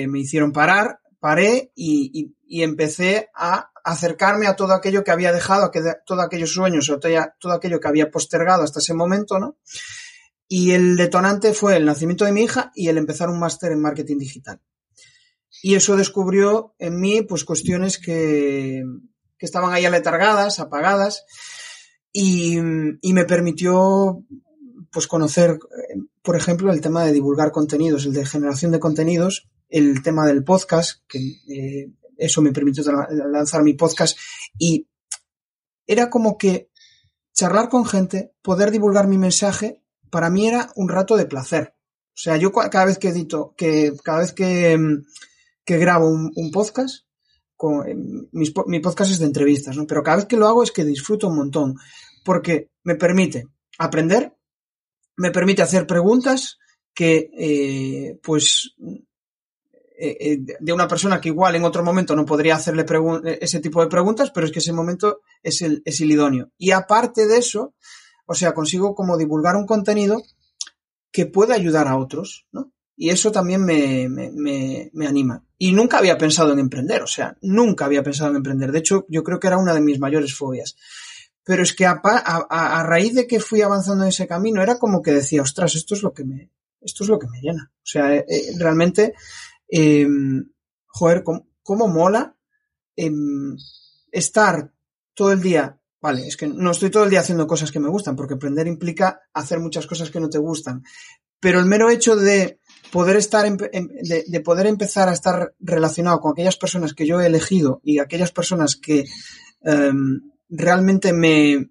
me 0.09 0.19
hicieron 0.19 0.53
parar, 0.53 0.99
paré 1.21 1.73
y, 1.75 2.35
y 2.43 2.63
empecé 2.63 3.31
a 3.35 3.71
acercarme 3.85 4.47
a 4.47 4.57
todo 4.57 4.73
aquello 4.73 5.05
que 5.05 5.11
había 5.11 5.33
dejado, 5.33 5.65
a 5.67 5.71
todos 6.05 6.25
aquellos 6.25 6.53
sueños 6.53 6.89
o 6.91 6.99
todo 6.99 7.53
aquello 7.53 7.81
que 7.81 7.89
había 7.89 8.11
postergado 8.11 8.63
hasta 8.63 8.81
ese 8.81 8.95
momento, 8.95 9.39
¿no? 9.39 9.59
Y 10.49 10.73
el 10.73 10.97
detonante 10.97 11.53
fue 11.53 11.77
el 11.77 11.85
nacimiento 11.85 12.25
de 12.25 12.33
mi 12.33 12.43
hija 12.43 12.73
y 12.75 12.89
el 12.89 12.99
empezar 12.99 13.29
un 13.29 13.39
máster 13.39 13.73
en 13.73 13.81
marketing 13.81 14.19
digital. 14.19 14.61
Y 15.63 15.75
eso 15.75 15.97
descubrió 15.97 16.75
en 16.79 17.01
mí, 17.01 17.23
pues, 17.23 17.45
cuestiones 17.45 17.99
que, 17.99 18.83
que 19.39 19.47
estaban 19.47 19.73
ahí 19.73 19.85
aletargadas, 19.85 20.61
apagadas, 20.61 21.25
y, 22.13 22.59
y 23.01 23.13
me 23.13 23.25
permitió, 23.25 24.23
pues, 24.93 25.07
conocer, 25.07 25.59
por 26.23 26.37
ejemplo, 26.37 26.73
el 26.73 26.81
tema 26.81 27.05
de 27.05 27.13
divulgar 27.13 27.51
contenidos, 27.51 28.05
el 28.05 28.13
de 28.13 28.27
generación 28.27 28.73
de 28.73 28.81
contenidos, 28.81 29.49
el 29.69 30.03
tema 30.03 30.27
del 30.27 30.45
podcast, 30.45 31.01
que 31.09 31.19
eh, 31.49 31.91
eso 32.25 32.43
me 32.43 32.53
permitió 32.53 32.85
lanzar 33.31 33.63
mi 33.63 33.75
podcast 33.75 34.19
y 34.59 34.89
era 35.87 36.11
como 36.11 36.39
que 36.39 36.71
charlar 37.35 37.69
con 37.69 37.85
gente, 37.85 38.33
poder 38.43 38.71
divulgar 38.71 39.09
mi 39.09 39.19
mensaje, 39.19 39.83
para 40.11 40.31
mí 40.31 40.47
era 40.47 40.71
un 40.77 40.89
rato 40.89 41.17
de 41.17 41.27
placer. 41.27 41.75
O 42.15 42.17
sea, 42.17 42.37
yo 42.37 42.53
cada 42.53 42.85
vez 42.85 42.99
que 42.99 43.09
edito, 43.09 43.55
que 43.57 43.93
cada 44.05 44.21
vez 44.21 44.33
que, 44.33 44.79
mm, 44.79 45.05
que 45.65 45.79
grabo 45.79 46.09
un, 46.09 46.51
podcast, 46.53 47.05
em, 47.87 48.29
mi 48.67 48.81
podcast 48.81 49.11
es 49.11 49.19
de 49.19 49.27
entrevistas, 49.27 49.77
¿no? 49.77 49.87
Pero 49.87 50.03
cada 50.03 50.19
vez 50.19 50.27
que 50.27 50.37
lo 50.37 50.47
hago 50.47 50.63
es 50.63 50.71
que 50.71 50.85
disfruto 50.85 51.29
un 51.29 51.37
montón, 51.37 51.75
porque 52.25 52.71
me 52.85 52.95
permite 52.95 53.49
aprender, 53.79 54.33
me 55.17 55.31
permite 55.31 55.63
hacer 55.63 55.87
preguntas 55.87 56.59
que, 56.95 57.31
eh, 57.37 58.19
pues, 58.23 58.75
de 59.97 60.73
una 60.73 60.89
persona 60.89 61.21
que 61.21 61.29
igual 61.29 61.55
en 61.55 61.65
otro 61.65 61.85
momento 61.85 62.17
no 62.17 62.27
podría 62.27 62.57
hacerle 62.57 62.85
eh, 63.25 63.39
ese 63.41 63.61
tipo 63.61 63.81
de 63.81 63.89
preguntas, 63.89 64.31
pero 64.33 64.47
es 64.47 64.53
que 64.53 64.59
ese 64.59 64.73
momento 64.73 65.21
es 65.43 65.63
el, 65.63 65.83
es 65.85 66.01
idóneo. 66.01 66.51
Y 66.59 66.73
aparte 66.73 67.27
de 67.27 67.39
eso, 67.39 67.75
o 68.27 68.35
sea, 68.35 68.55
consigo 68.55 68.95
como 68.95 69.17
divulgar 69.17 69.57
un 69.57 69.67
contenido 69.67 70.23
que 71.13 71.27
pueda 71.27 71.55
ayudar 71.55 71.87
a 71.87 71.97
otros, 71.97 72.47
¿no? 72.51 72.73
Y 72.97 73.11
eso 73.11 73.33
también 73.33 73.65
me, 73.65 74.09
me, 74.09 74.31
me, 74.93 75.07
anima. 75.07 75.45
Y 75.59 75.73
nunca 75.73 75.99
había 75.99 76.17
pensado 76.17 76.53
en 76.53 76.61
emprender, 76.61 77.03
o 77.03 77.09
sea, 77.09 77.37
nunca 77.41 77.87
había 77.87 78.05
pensado 78.05 78.31
en 78.31 78.37
emprender. 78.37 78.71
De 78.71 78.79
hecho, 78.79 79.05
yo 79.09 79.25
creo 79.25 79.41
que 79.41 79.49
era 79.49 79.59
una 79.59 79.75
de 79.75 79.81
mis 79.81 79.99
mayores 79.99 80.35
fobias. 80.35 80.77
Pero 81.45 81.63
es 81.65 81.75
que 81.75 81.87
a 81.87 82.83
raíz 82.87 83.15
de 83.15 83.27
que 83.27 83.41
fui 83.41 83.63
avanzando 83.63 84.05
en 84.05 84.11
ese 84.11 84.29
camino, 84.29 84.63
era 84.63 84.79
como 84.79 85.03
que 85.03 85.13
decía, 85.13 85.43
ostras, 85.43 85.75
esto 85.75 85.95
es 85.95 86.03
lo 86.03 86.15
que 86.15 86.25
me, 86.25 86.51
esto 86.85 87.03
es 87.03 87.11
lo 87.11 87.19
que 87.19 87.27
me 87.27 87.41
llena. 87.41 87.73
O 87.73 87.87
sea, 87.87 88.25
realmente 88.59 89.15
eh, 89.77 90.07
joder, 90.87 91.25
cómo, 91.25 91.89
mola 91.89 92.37
em, 92.95 93.57
estar 94.13 94.73
todo 95.15 95.33
el 95.33 95.41
día 95.41 95.81
vale, 96.05 96.27
es 96.27 96.37
que 96.37 96.47
no 96.47 96.71
estoy 96.71 96.91
todo 96.91 97.05
el 97.05 97.09
día 97.09 97.21
haciendo 97.21 97.47
cosas 97.47 97.73
que 97.73 97.81
me 97.81 97.89
gustan, 97.89 98.15
porque 98.15 98.35
aprender 98.35 98.67
implica 98.67 99.23
hacer 99.33 99.59
muchas 99.59 99.87
cosas 99.87 100.11
que 100.11 100.21
no 100.21 100.29
te 100.29 100.37
gustan. 100.37 100.85
Pero 101.41 101.61
el 101.61 101.65
mero 101.65 101.89
hecho 101.89 102.15
de 102.15 102.61
poder 102.93 103.17
estar, 103.17 103.51
de, 103.51 104.41
poder 104.41 104.67
empezar 104.67 105.09
a 105.09 105.15
estar 105.15 105.55
relacionado 105.61 106.21
con 106.21 106.33
aquellas 106.33 106.59
personas 106.59 106.93
que 106.93 107.07
yo 107.07 107.23
he 107.23 107.27
elegido 107.27 107.81
y 107.83 108.01
aquellas 108.01 108.33
personas 108.33 108.77
que 108.77 109.07
em, 109.63 110.31
realmente 110.51 111.15
me, 111.15 111.71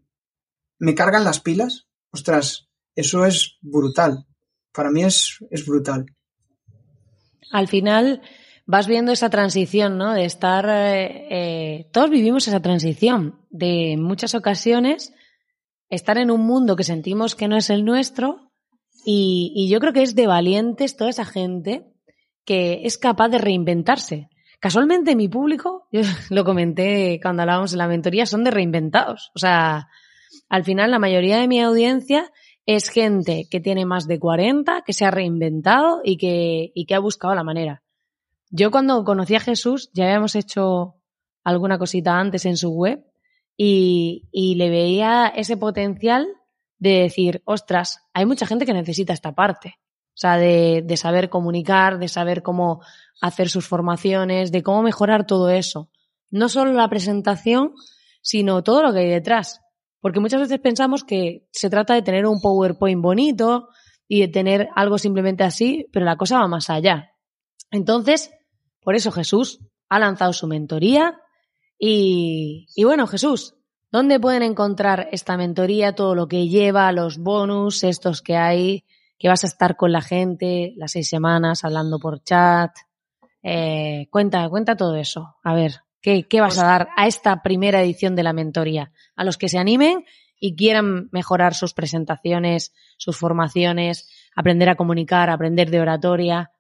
me 0.80 0.96
cargan 0.96 1.26
las 1.26 1.40
pilas, 1.40 1.86
ostras, 2.10 2.68
eso 2.96 3.28
es 3.28 3.58
brutal. 3.62 4.26
Para 4.72 4.90
mí 4.90 5.04
es, 5.04 5.38
es 5.52 5.64
brutal. 5.64 6.08
Al 7.54 7.68
final 7.68 8.22
vas 8.66 8.88
viendo 8.88 9.12
esa 9.12 9.30
transición, 9.30 9.98
¿no? 9.98 10.14
De 10.14 10.26
estar, 10.26 10.66
eh, 10.68 11.28
eh, 11.30 11.90
todos 11.94 12.10
vivimos 12.10 12.48
esa 12.48 12.62
transición 12.62 13.40
de 13.52 13.94
en 13.94 14.02
muchas 14.02 14.34
ocasiones 14.34 15.14
estar 15.90 16.18
en 16.18 16.32
un 16.32 16.42
mundo 16.42 16.76
que 16.76 16.84
sentimos 16.84 17.36
que 17.36 17.48
no 17.48 17.56
es 17.56 17.70
el 17.70 17.86
nuestro 17.86 18.52
y, 19.06 19.68
yo 19.70 19.80
creo 19.80 19.94
que 19.94 20.02
es 20.02 20.16
de 20.16 20.26
valientes 20.26 20.98
toda 20.98 21.12
esa 21.12 21.26
gente 21.26 21.94
que 22.44 22.82
es 22.86 22.98
capaz 22.98 23.30
de 23.30 23.38
reinventarse. 23.38 24.30
Casualmente 24.60 25.16
mi 25.16 25.28
público, 25.28 25.88
yo 25.92 26.02
lo 26.32 26.44
comenté 26.44 27.20
cuando 27.22 27.44
hablábamos 27.44 27.72
de 27.72 27.78
la 27.78 27.88
mentoría, 27.88 28.26
son 28.26 28.44
de 28.44 28.50
reinventados. 28.50 29.30
O 29.36 29.40
sea, 29.40 29.90
al 30.50 30.64
final 30.64 30.90
la 30.90 30.98
mayoría 30.98 31.38
de 31.38 31.48
mi 31.48 31.62
audiencia 31.62 32.32
es 32.66 32.90
gente 32.90 33.48
que 33.50 33.60
tiene 33.60 33.86
más 33.86 34.08
de 34.08 34.20
40, 34.20 34.84
que 34.86 34.94
se 34.94 35.06
ha 35.06 35.12
reinventado 35.12 36.02
y 36.04 36.18
que, 36.18 36.72
y 36.74 36.86
que 36.86 36.96
ha 36.96 37.00
buscado 37.00 37.36
la 37.36 37.44
manera. 37.44 37.84
Yo 38.50 38.72
cuando 38.72 39.04
conocí 39.04 39.36
a 39.36 39.40
Jesús 39.40 39.90
ya 39.94 40.06
habíamos 40.06 40.36
hecho 40.36 40.96
alguna 41.44 41.78
cosita 41.78 42.20
antes 42.20 42.46
en 42.46 42.56
su 42.56 42.72
web 42.72 43.04
y, 43.58 44.30
y 44.32 44.56
le 44.56 44.70
veía 44.70 45.28
ese 45.28 45.58
potencial 45.58 46.28
de 46.78 47.00
decir, 47.00 47.42
ostras, 47.46 48.02
hay 48.14 48.26
mucha 48.26 48.46
gente 48.46 48.66
que 48.66 48.74
necesita 48.74 49.14
esta 49.14 49.34
parte. 49.34 49.76
O 50.10 50.18
sea, 50.18 50.38
de, 50.38 50.84
de, 50.86 50.98
saber 50.98 51.30
comunicar, 51.30 51.98
de 51.98 52.08
saber 52.08 52.44
cómo 52.44 52.82
hacer 53.20 53.50
sus 53.50 53.68
formaciones, 53.68 54.52
de 54.52 54.62
cómo 54.62 54.84
mejorar 54.84 55.26
todo 55.26 55.50
eso. 55.50 55.90
No 56.30 56.50
solo 56.50 56.72
la 56.74 56.88
presentación, 56.88 57.74
sino 58.22 58.64
todo 58.64 58.84
lo 58.84 58.94
que 58.94 59.00
hay 59.00 59.10
detrás. 59.10 59.62
Porque 60.04 60.20
muchas 60.20 60.42
veces 60.42 60.60
pensamos 60.60 61.04
que 61.04 61.48
se 61.52 61.70
trata 61.70 61.96
de 61.96 62.02
tener 62.04 62.28
un 62.28 62.42
PowerPoint 62.42 63.02
bonito 63.02 63.70
y 64.08 64.20
de 64.20 64.28
tener 64.28 64.68
algo 64.76 65.00
simplemente 65.00 65.44
así, 65.44 65.88
pero 65.92 66.06
la 66.06 66.18
cosa 66.18 66.40
va 66.40 66.48
más 66.48 66.70
allá. 66.70 67.14
Entonces, 67.72 68.30
por 68.82 68.96
eso 68.96 69.12
Jesús 69.12 69.62
ha 69.88 70.00
lanzado 70.00 70.34
su 70.34 70.46
mentoría 70.46 71.20
y, 71.80 72.68
y 72.76 72.84
bueno, 72.84 73.08
Jesús, 73.08 73.56
¿Dónde 73.94 74.20
pueden 74.20 74.42
encontrar 74.42 75.08
esta 75.12 75.38
mentoría, 75.38 75.94
todo 75.94 76.16
lo 76.16 76.28
que 76.28 76.48
lleva, 76.48 76.92
los 76.92 77.20
bonus, 77.20 77.84
estos 77.84 78.24
que 78.24 78.36
hay, 78.36 78.86
que 79.20 79.28
vas 79.28 79.44
a 79.44 79.48
estar 79.48 79.76
con 79.76 79.92
la 79.92 80.02
gente 80.02 80.74
las 80.78 80.94
seis 80.94 81.08
semanas 81.08 81.64
hablando 81.64 82.00
por 82.00 82.24
chat? 82.24 82.72
Eh, 83.44 84.08
cuenta, 84.10 84.50
cuenta 84.50 84.76
todo 84.76 84.96
eso. 84.96 85.36
A 85.44 85.54
ver, 85.54 85.82
¿qué, 86.04 86.28
qué 86.28 86.42
vas 86.42 86.60
a 86.60 86.66
dar 86.66 86.90
a 86.96 87.08
esta 87.08 87.42
primera 87.42 87.82
edición 87.82 88.16
de 88.16 88.22
la 88.22 88.34
mentoría? 88.34 88.92
A 89.16 89.24
los 89.24 89.40
que 89.40 89.50
se 89.50 89.58
animen 89.58 90.06
y 90.40 90.56
quieran 90.56 91.10
mejorar 91.12 91.56
sus 91.56 91.74
presentaciones, 91.74 92.74
sus 92.98 93.18
formaciones, 93.18 94.10
aprender 94.36 94.70
a 94.70 94.76
comunicar, 94.76 95.30
aprender 95.30 95.72
de 95.72 95.80
oratoria. 95.80 96.52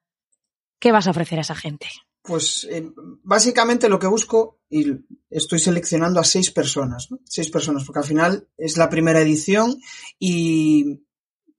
¿Qué 0.79 0.91
vas 0.91 1.05
a 1.05 1.11
ofrecer 1.11 1.37
a 1.37 1.41
esa 1.41 1.55
gente? 1.55 1.87
Pues 2.21 2.65
eh, 2.71 2.89
básicamente 3.21 3.89
lo 3.89 3.99
que 3.99 4.07
busco, 4.07 4.61
y 4.69 4.85
estoy 5.29 5.59
seleccionando 5.59 6.21
a 6.21 6.23
seis 6.23 6.51
personas, 6.51 7.11
¿no? 7.11 7.19
Seis 7.25 7.49
personas, 7.49 7.83
porque 7.83 7.99
al 7.99 8.05
final 8.05 8.47
es 8.57 8.77
la 8.77 8.89
primera 8.89 9.19
edición 9.19 9.75
y, 10.17 11.02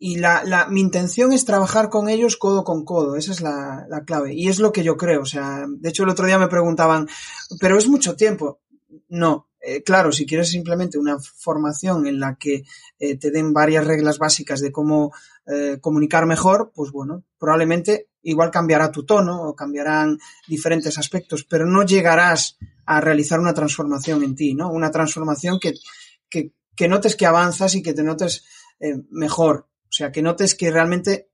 y 0.07 0.17
la, 0.17 0.45
la, 0.45 0.67
mi 0.69 0.83
intención 0.83 1.33
es 1.33 1.47
trabajar 1.47 1.89
con 1.89 2.11
ellos 2.11 2.37
codo 2.37 2.63
con 2.63 2.85
codo, 2.85 3.17
esa 3.17 3.33
es 3.33 3.41
la, 3.41 3.87
la 3.89 4.05
clave. 4.05 4.35
Y 4.35 4.49
es 4.49 4.59
lo 4.59 4.71
que 4.71 4.85
yo 4.85 4.99
creo, 4.99 5.23
o 5.23 5.25
sea, 5.25 5.65
de 5.67 5.89
hecho 5.89 6.03
el 6.03 6.11
otro 6.11 6.27
día 6.27 6.39
me 6.39 6.49
preguntaban, 6.49 7.09
pero 7.59 7.79
es 7.79 7.89
mucho 7.89 8.15
tiempo. 8.15 8.61
No, 9.09 9.49
eh, 9.63 9.83
claro, 9.83 10.13
si 10.13 10.27
quieres 10.27 10.51
simplemente 10.51 10.99
una 10.99 11.17
formación 11.19 12.07
en 12.07 12.21
la 12.21 12.37
que 12.37 12.65
eh, 12.99 13.17
te 13.17 13.31
den 13.31 13.55
varias 13.55 13.87
reglas 13.87 14.19
básicas 14.19 14.61
de 14.61 14.73
cómo 14.73 15.11
eh, 15.47 15.79
comunicar 15.81 16.27
mejor, 16.27 16.71
pues 16.75 16.93
bueno, 16.93 17.25
probablemente 17.39 18.11
igual 18.21 18.51
cambiará 18.51 18.93
tu 18.93 19.07
tono 19.07 19.41
o 19.43 19.57
cambiarán 19.57 20.19
diferentes 20.47 20.99
aspectos, 20.99 21.45
pero 21.45 21.65
no 21.65 21.83
llegarás 21.83 22.59
a 22.85 23.01
realizar 23.01 23.41
una 23.41 23.55
transformación 23.55 24.23
en 24.23 24.35
ti, 24.35 24.53
¿no? 24.53 24.71
Una 24.71 24.91
transformación 24.91 25.59
que, 25.59 25.73
que, 26.29 26.53
que 26.77 26.89
notes 26.89 27.17
que 27.17 27.25
avanzas 27.25 27.75
y 27.75 27.83
que 27.83 27.95
te 27.95 28.03
notes 28.03 28.45
mejor, 29.09 29.67
o 29.73 29.74
sea, 29.95 30.13
que 30.13 30.23
notes 30.23 30.55
que 30.55 30.71
realmente 30.71 31.31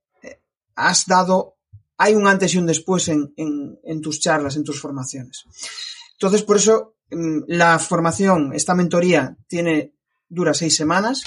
has 0.75 1.05
dado, 1.05 1.57
hay 1.97 2.13
un 2.13 2.27
antes 2.27 2.53
y 2.53 2.57
un 2.57 2.65
después 2.65 3.07
en, 3.07 3.33
en, 3.35 4.01
tus 4.01 4.19
charlas, 4.19 4.55
en 4.55 4.63
tus 4.63 4.79
formaciones. 4.79 5.43
Entonces, 6.13 6.43
por 6.43 6.57
eso 6.57 6.95
Mm, 7.11 7.43
la 7.47 7.77
formación, 7.77 8.53
esta 8.53 8.73
mentoría, 8.73 9.35
tiene, 9.47 9.93
dura 10.29 10.53
seis 10.53 10.75
semanas 10.77 11.23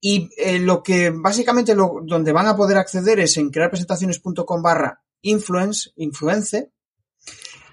y 0.00 0.30
eh, 0.38 0.58
lo 0.58 0.82
que 0.82 1.10
básicamente 1.10 1.74
donde 1.74 2.32
van 2.32 2.46
a 2.46 2.56
poder 2.56 2.78
acceder 2.78 3.20
es 3.20 3.36
en 3.36 3.50
crearpresentaciones.com 3.50 4.62
barra 4.62 5.02
influence, 5.20 5.90
influence, 5.96 6.72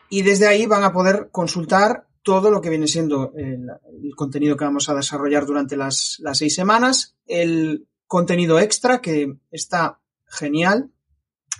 y 0.10 0.22
desde 0.22 0.48
ahí 0.48 0.66
van 0.66 0.84
a 0.84 0.92
poder 0.92 1.30
consultar 1.32 2.08
todo 2.24 2.52
lo 2.52 2.60
que 2.60 2.70
viene 2.70 2.88
siendo 2.88 3.32
el, 3.38 3.68
el 4.04 4.16
contenido 4.16 4.58
que 4.58 4.66
vamos 4.66 4.90
a 4.90 4.96
desarrollar 4.96 5.46
durante 5.46 5.78
las, 5.78 6.18
las 6.20 6.40
seis 6.40 6.56
semanas, 6.56 7.16
el 7.26 7.88
contenido 8.08 8.60
extra 8.60 9.02
que 9.02 9.38
está 9.52 10.00
genial, 10.28 10.92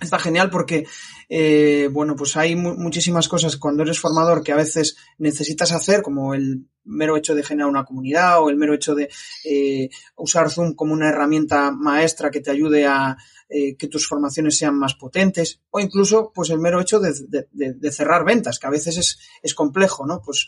está 0.02 0.20
genial 0.20 0.50
porque, 0.50 0.86
eh, 1.30 1.90
bueno, 1.92 2.16
pues 2.16 2.36
hay 2.36 2.56
mu 2.56 2.76
muchísimas 2.76 3.28
cosas 3.28 3.58
cuando 3.58 3.84
eres 3.84 4.00
formador 4.00 4.44
que 4.44 4.52
a 4.52 4.58
veces 4.58 4.98
necesitas 5.18 5.72
hacer, 5.72 6.02
como 6.02 6.34
el 6.34 6.68
mero 6.84 7.18
hecho 7.18 7.34
de 7.34 7.44
generar 7.44 7.70
una 7.70 7.86
comunidad 7.86 8.42
o 8.42 8.50
el 8.50 8.58
mero 8.58 8.74
hecho 8.74 8.94
de 8.94 9.10
eh, 9.44 9.90
usar 10.16 10.52
Zoom 10.52 10.74
como 10.74 10.94
una 10.94 11.10
herramienta 11.10 11.72
maestra 11.72 12.30
que 12.30 12.42
te 12.42 12.52
ayude 12.52 12.86
a 12.86 13.18
eh, 13.50 13.76
que 13.76 13.88
tus 13.88 14.08
formaciones 14.08 14.58
sean 14.58 14.78
más 14.78 14.96
potentes 14.96 15.62
o 15.70 15.80
incluso 15.80 16.32
pues 16.34 16.50
el 16.50 16.60
mero 16.60 16.82
hecho 16.82 17.00
de, 17.00 17.14
de, 17.28 17.74
de, 17.74 17.92
cerrar 17.92 18.26
ventas, 18.26 18.60
que 18.60 18.68
a 18.68 18.72
veces 18.72 18.98
es, 18.98 19.20
es 19.42 19.54
complejo, 19.54 20.06
¿no? 20.06 20.22
Pues 20.24 20.48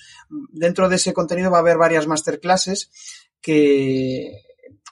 dentro 0.51 0.89
de 0.89 0.95
ese 0.97 1.13
contenido 1.13 1.51
va 1.51 1.57
a 1.57 1.61
haber 1.61 1.77
varias 1.77 2.07
masterclasses 2.07 2.91
que 3.39 4.46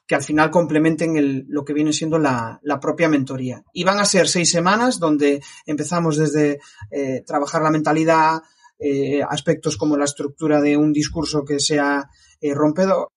que 0.07 0.15
al 0.15 0.23
final 0.23 0.51
complementen 0.51 1.17
el, 1.17 1.45
lo 1.47 1.65
que 1.65 1.73
viene 1.73 1.93
siendo 1.93 2.19
la, 2.19 2.59
la, 2.63 2.79
propia 2.79 3.09
mentoría. 3.09 3.63
Y 3.73 3.83
van 3.83 3.99
a 3.99 4.05
ser 4.05 4.27
seis 4.27 4.51
semanas 4.51 4.99
donde 4.99 5.41
empezamos 5.65 6.17
desde 6.17 6.59
eh, 6.91 7.23
trabajar 7.25 7.61
la 7.61 7.71
mentalidad, 7.71 8.41
eh, 8.77 9.21
aspectos 9.23 9.77
como 9.77 9.97
la 9.97 10.05
estructura 10.05 10.61
de 10.61 10.77
un 10.77 10.91
discurso 10.93 11.43
que 11.43 11.59
sea 11.59 12.09
eh, 12.41 12.53
rompedor, 12.53 13.09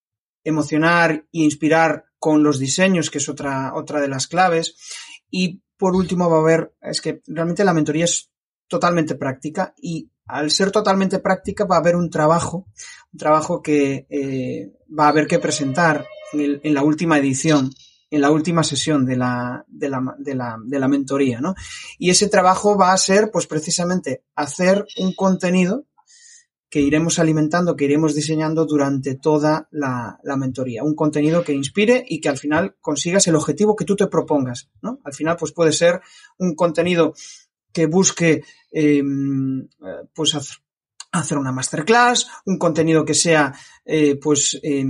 emocionar 0.44 1.26
e 1.32 1.40
inspirar 1.40 2.04
con 2.18 2.42
los 2.42 2.58
diseños, 2.58 3.10
que 3.10 3.18
es 3.18 3.28
otra, 3.28 3.74
otra 3.74 4.00
de 4.00 4.08
las 4.08 4.26
claves. 4.26 4.76
Y 5.30 5.62
por 5.76 5.94
último 5.94 6.30
va 6.30 6.38
a 6.38 6.40
haber, 6.40 6.74
es 6.80 7.00
que 7.00 7.20
realmente 7.26 7.64
la 7.64 7.74
mentoría 7.74 8.04
es 8.04 8.30
totalmente 8.68 9.14
práctica 9.14 9.74
y 9.76 10.10
al 10.26 10.50
ser 10.50 10.70
totalmente 10.70 11.20
práctica 11.20 11.64
va 11.64 11.76
a 11.76 11.80
haber 11.80 11.96
un 11.96 12.10
trabajo, 12.10 12.66
un 13.12 13.18
trabajo 13.18 13.62
que 13.62 14.06
eh, 14.10 14.72
va 14.96 15.06
a 15.06 15.08
haber 15.08 15.26
que 15.26 15.38
presentar 15.38 16.06
en, 16.32 16.40
el, 16.40 16.60
en, 16.62 16.74
la 16.74 16.82
última 16.82 17.18
edición, 17.18 17.70
en 18.10 18.20
la 18.20 18.30
última 18.30 18.64
sesión 18.64 19.04
de 19.06 19.16
la, 19.16 19.64
de 19.68 19.88
la, 19.88 20.16
de 20.18 20.34
la, 20.34 20.56
de 20.64 20.78
la 20.78 20.88
mentoría, 20.88 21.40
¿no? 21.40 21.54
Y 21.98 22.10
ese 22.10 22.28
trabajo 22.28 22.76
va 22.76 22.92
a 22.92 22.98
ser, 22.98 23.30
pues 23.32 23.46
precisamente, 23.46 24.24
hacer 24.34 24.86
un 24.98 25.14
contenido 25.14 25.84
que 26.70 26.80
iremos 26.80 27.18
alimentando, 27.18 27.76
que 27.76 27.86
iremos 27.86 28.14
diseñando 28.14 28.66
durante 28.66 29.14
toda 29.14 29.68
la, 29.70 30.18
la, 30.22 30.36
mentoría. 30.36 30.84
Un 30.84 30.94
contenido 30.94 31.42
que 31.42 31.54
inspire 31.54 32.04
y 32.06 32.20
que 32.20 32.28
al 32.28 32.36
final 32.36 32.76
consigas 32.80 33.26
el 33.26 33.36
objetivo 33.36 33.74
que 33.74 33.86
tú 33.86 33.96
te 33.96 34.06
propongas, 34.06 34.68
¿no? 34.82 35.00
Al 35.04 35.14
final, 35.14 35.36
pues 35.38 35.52
puede 35.52 35.72
ser 35.72 36.00
un 36.38 36.54
contenido 36.54 37.14
que 37.72 37.86
busque 37.86 38.42
eh, 38.72 39.02
pues 40.14 40.36
hacer 41.12 41.38
una 41.38 41.52
masterclass, 41.52 42.28
un 42.44 42.58
contenido 42.58 43.04
que 43.04 43.14
sea 43.14 43.54
eh, 43.84 44.16
pues 44.16 44.58
eh, 44.62 44.84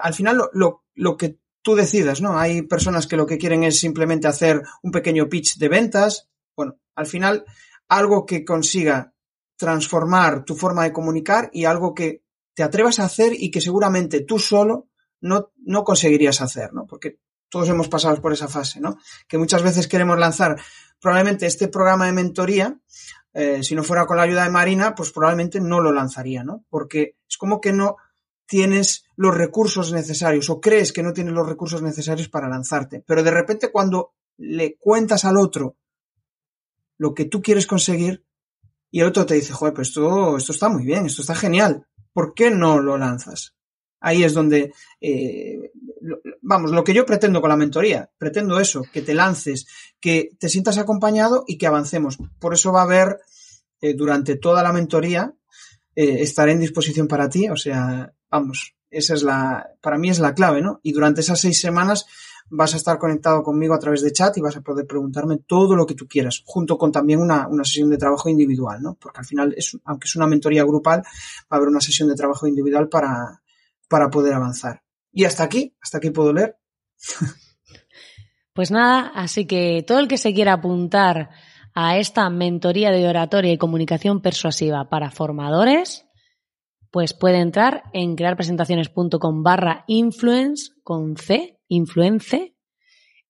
al 0.00 0.14
final 0.14 0.36
lo, 0.36 0.50
lo, 0.52 0.84
lo, 0.94 1.16
que 1.16 1.38
tú 1.62 1.74
decidas, 1.74 2.20
¿no? 2.20 2.38
Hay 2.38 2.62
personas 2.62 3.06
que 3.06 3.16
lo 3.16 3.26
que 3.26 3.38
quieren 3.38 3.64
es 3.64 3.78
simplemente 3.78 4.28
hacer 4.28 4.62
un 4.82 4.90
pequeño 4.90 5.28
pitch 5.28 5.58
de 5.58 5.68
ventas. 5.68 6.28
Bueno, 6.56 6.78
al 6.94 7.06
final 7.06 7.44
algo 7.88 8.26
que 8.26 8.44
consiga 8.44 9.12
transformar 9.56 10.44
tu 10.44 10.54
forma 10.54 10.84
de 10.84 10.92
comunicar 10.92 11.50
y 11.52 11.64
algo 11.64 11.94
que 11.94 12.22
te 12.54 12.62
atrevas 12.62 12.98
a 12.98 13.04
hacer 13.04 13.32
y 13.34 13.50
que 13.50 13.60
seguramente 13.60 14.20
tú 14.20 14.38
solo 14.38 14.88
no, 15.20 15.52
no 15.56 15.84
conseguirías 15.84 16.40
hacer, 16.40 16.72
¿no? 16.72 16.86
Porque 16.86 17.18
todos 17.48 17.68
hemos 17.68 17.88
pasado 17.88 18.20
por 18.20 18.32
esa 18.32 18.48
fase, 18.48 18.80
¿no? 18.80 18.98
Que 19.26 19.38
muchas 19.38 19.62
veces 19.62 19.88
queremos 19.88 20.18
lanzar 20.18 20.56
probablemente 21.00 21.46
este 21.46 21.68
programa 21.68 22.06
de 22.06 22.12
mentoría, 22.12 22.78
eh, 23.32 23.62
si 23.62 23.74
no 23.74 23.84
fuera 23.84 24.06
con 24.06 24.16
la 24.16 24.24
ayuda 24.24 24.44
de 24.44 24.50
Marina, 24.50 24.94
pues 24.94 25.12
probablemente 25.12 25.60
no 25.60 25.80
lo 25.80 25.92
lanzaría, 25.92 26.44
¿no? 26.44 26.64
Porque 26.68 27.16
es 27.28 27.36
como 27.36 27.60
que 27.60 27.72
no, 27.72 27.96
tienes 28.48 29.04
los 29.14 29.36
recursos 29.36 29.92
necesarios 29.92 30.48
o 30.50 30.60
crees 30.60 30.92
que 30.92 31.02
no 31.02 31.12
tienes 31.12 31.34
los 31.34 31.46
recursos 31.46 31.82
necesarios 31.82 32.28
para 32.28 32.48
lanzarte. 32.48 33.04
Pero 33.06 33.22
de 33.22 33.30
repente 33.30 33.70
cuando 33.70 34.14
le 34.38 34.76
cuentas 34.76 35.24
al 35.24 35.36
otro 35.36 35.76
lo 36.96 37.14
que 37.14 37.26
tú 37.26 37.42
quieres 37.42 37.66
conseguir 37.66 38.24
y 38.90 39.00
el 39.00 39.06
otro 39.06 39.26
te 39.26 39.34
dice, 39.34 39.52
joder, 39.52 39.74
pues 39.74 39.88
esto, 39.88 40.36
esto 40.38 40.52
está 40.52 40.68
muy 40.68 40.84
bien, 40.84 41.06
esto 41.06 41.20
está 41.20 41.34
genial, 41.34 41.86
¿por 42.12 42.34
qué 42.34 42.50
no 42.50 42.80
lo 42.80 42.96
lanzas? 42.96 43.54
Ahí 44.00 44.24
es 44.24 44.32
donde, 44.32 44.72
eh, 45.00 45.72
vamos, 46.40 46.70
lo 46.70 46.84
que 46.84 46.94
yo 46.94 47.04
pretendo 47.04 47.40
con 47.40 47.50
la 47.50 47.56
mentoría, 47.56 48.10
pretendo 48.16 48.58
eso, 48.58 48.82
que 48.92 49.02
te 49.02 49.12
lances, 49.12 49.66
que 50.00 50.30
te 50.38 50.48
sientas 50.48 50.78
acompañado 50.78 51.44
y 51.46 51.58
que 51.58 51.66
avancemos. 51.66 52.16
Por 52.38 52.54
eso 52.54 52.72
va 52.72 52.80
a 52.80 52.84
haber 52.84 53.18
eh, 53.80 53.94
durante 53.94 54.36
toda 54.36 54.62
la 54.62 54.72
mentoría, 54.72 55.34
eh, 55.94 56.22
estaré 56.22 56.52
en 56.52 56.60
disposición 56.60 57.08
para 57.08 57.28
ti, 57.28 57.48
o 57.48 57.56
sea, 57.56 58.14
vamos, 58.30 58.74
esa 58.90 59.14
es 59.14 59.22
la, 59.22 59.70
para 59.80 59.98
mí 59.98 60.08
es 60.08 60.18
la 60.18 60.34
clave, 60.34 60.62
¿no? 60.62 60.80
Y 60.82 60.92
durante 60.92 61.20
esas 61.20 61.40
seis 61.40 61.60
semanas 61.60 62.06
vas 62.50 62.72
a 62.74 62.78
estar 62.78 62.98
conectado 62.98 63.42
conmigo 63.42 63.74
a 63.74 63.78
través 63.78 64.02
de 64.02 64.12
chat 64.12 64.36
y 64.36 64.40
vas 64.40 64.56
a 64.56 64.62
poder 64.62 64.86
preguntarme 64.86 65.38
todo 65.46 65.76
lo 65.76 65.86
que 65.86 65.94
tú 65.94 66.08
quieras, 66.08 66.42
junto 66.46 66.78
con 66.78 66.90
también 66.90 67.20
una, 67.20 67.46
una 67.46 67.64
sesión 67.64 67.90
de 67.90 67.98
trabajo 67.98 68.28
individual, 68.28 68.80
¿no? 68.80 68.94
Porque 68.94 69.20
al 69.20 69.26
final, 69.26 69.54
es, 69.56 69.76
aunque 69.84 70.06
es 70.06 70.16
una 70.16 70.26
mentoría 70.26 70.64
grupal, 70.64 71.00
va 71.00 71.46
a 71.50 71.56
haber 71.56 71.68
una 71.68 71.80
sesión 71.80 72.08
de 72.08 72.14
trabajo 72.14 72.46
individual 72.46 72.88
para, 72.88 73.42
para 73.88 74.08
poder 74.08 74.34
avanzar. 74.34 74.82
Y 75.12 75.24
hasta 75.24 75.44
aquí, 75.44 75.76
hasta 75.80 75.98
aquí 75.98 76.10
puedo 76.10 76.32
leer. 76.32 76.56
Pues 78.54 78.72
nada, 78.72 79.12
así 79.14 79.46
que 79.46 79.84
todo 79.86 80.00
el 80.00 80.08
que 80.08 80.18
se 80.18 80.34
quiera 80.34 80.54
apuntar 80.54 81.30
a 81.74 81.96
esta 81.96 82.28
mentoría 82.28 82.90
de 82.90 83.06
oratoria 83.06 83.52
y 83.52 83.56
comunicación 83.56 84.20
persuasiva 84.20 84.88
para 84.88 85.12
formadores, 85.12 86.07
pues 86.90 87.14
puede 87.14 87.40
entrar 87.40 87.84
en 87.92 88.16
crearpresentaciones.com 88.16 89.42
barra 89.42 89.84
influence 89.86 90.72
con 90.82 91.16
C, 91.16 91.58
influence, 91.68 92.54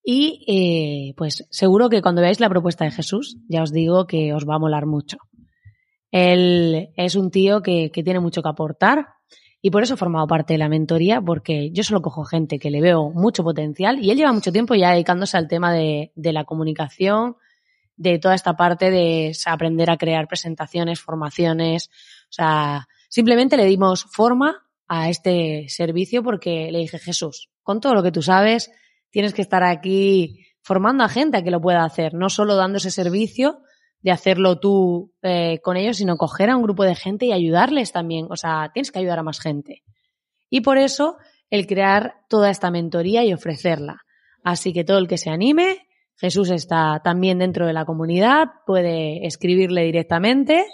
y 0.03 0.43
eh, 0.47 1.13
pues 1.15 1.45
seguro 1.49 1.89
que 1.89 2.01
cuando 2.01 2.21
veáis 2.21 2.39
la 2.39 2.49
propuesta 2.49 2.85
de 2.85 2.91
Jesús, 2.91 3.37
ya 3.47 3.61
os 3.61 3.71
digo 3.71 4.07
que 4.07 4.33
os 4.33 4.47
va 4.47 4.55
a 4.55 4.59
molar 4.59 4.85
mucho. 4.85 5.17
Él 6.11 6.89
es 6.95 7.15
un 7.15 7.29
tío 7.29 7.61
que, 7.61 7.91
que 7.91 8.03
tiene 8.03 8.19
mucho 8.19 8.41
que 8.41 8.49
aportar 8.49 9.07
y 9.61 9.71
por 9.71 9.83
eso 9.83 9.93
he 9.93 9.97
formado 9.97 10.25
parte 10.25 10.53
de 10.53 10.57
la 10.57 10.69
mentoría, 10.69 11.21
porque 11.21 11.69
yo 11.71 11.83
solo 11.83 12.01
cojo 12.01 12.23
gente 12.23 12.59
que 12.59 12.71
le 12.71 12.81
veo 12.81 13.09
mucho 13.09 13.43
potencial 13.43 13.99
y 14.03 14.09
él 14.09 14.17
lleva 14.17 14.31
mucho 14.31 14.51
tiempo 14.51 14.73
ya 14.73 14.91
dedicándose 14.91 15.37
al 15.37 15.47
tema 15.47 15.73
de, 15.73 16.11
de 16.15 16.33
la 16.33 16.45
comunicación, 16.45 17.35
de 17.97 18.17
toda 18.17 18.33
esta 18.33 18.55
parte 18.55 18.89
de 18.89 19.33
aprender 19.45 19.91
a 19.91 19.97
crear 19.97 20.27
presentaciones, 20.27 21.01
formaciones, 21.01 21.89
o 22.23 22.31
sea, 22.31 22.87
Simplemente 23.09 23.57
le 23.57 23.65
dimos 23.65 24.05
forma 24.05 24.65
a 24.87 25.09
este 25.09 25.65
servicio 25.67 26.23
porque 26.23 26.71
le 26.71 26.79
dije, 26.79 26.99
Jesús, 26.99 27.49
con 27.63 27.81
todo 27.81 27.93
lo 27.93 28.03
que 28.03 28.11
tú 28.11 28.21
sabes, 28.21 28.71
tienes 29.09 29.33
que 29.33 29.41
estar 29.41 29.63
aquí 29.63 30.45
formando 30.61 31.03
a 31.03 31.09
gente 31.09 31.37
a 31.37 31.43
que 31.43 31.51
lo 31.51 31.59
pueda 31.59 31.83
hacer, 31.83 32.13
no 32.13 32.29
solo 32.29 32.55
dando 32.55 32.77
ese 32.77 32.91
servicio 32.91 33.61
de 34.01 34.11
hacerlo 34.11 34.59
tú 34.59 35.11
eh, 35.21 35.59
con 35.61 35.75
ellos, 35.75 35.97
sino 35.97 36.15
coger 36.15 36.49
a 36.49 36.55
un 36.55 36.63
grupo 36.63 36.83
de 36.83 36.95
gente 36.95 37.25
y 37.25 37.33
ayudarles 37.33 37.91
también. 37.91 38.27
O 38.29 38.37
sea, 38.37 38.71
tienes 38.73 38.91
que 38.91 38.99
ayudar 38.99 39.19
a 39.19 39.23
más 39.23 39.39
gente. 39.39 39.83
Y 40.49 40.61
por 40.61 40.77
eso 40.77 41.17
el 41.49 41.67
crear 41.67 42.13
toda 42.29 42.49
esta 42.49 42.71
mentoría 42.71 43.25
y 43.25 43.33
ofrecerla. 43.33 44.01
Así 44.43 44.71
que 44.71 44.83
todo 44.83 44.99
el 44.99 45.07
que 45.07 45.17
se 45.17 45.29
anime, 45.29 45.87
Jesús 46.15 46.49
está 46.49 47.01
también 47.03 47.39
dentro 47.39 47.65
de 47.65 47.73
la 47.73 47.85
comunidad, 47.85 48.47
puede 48.65 49.25
escribirle 49.25 49.83
directamente 49.83 50.65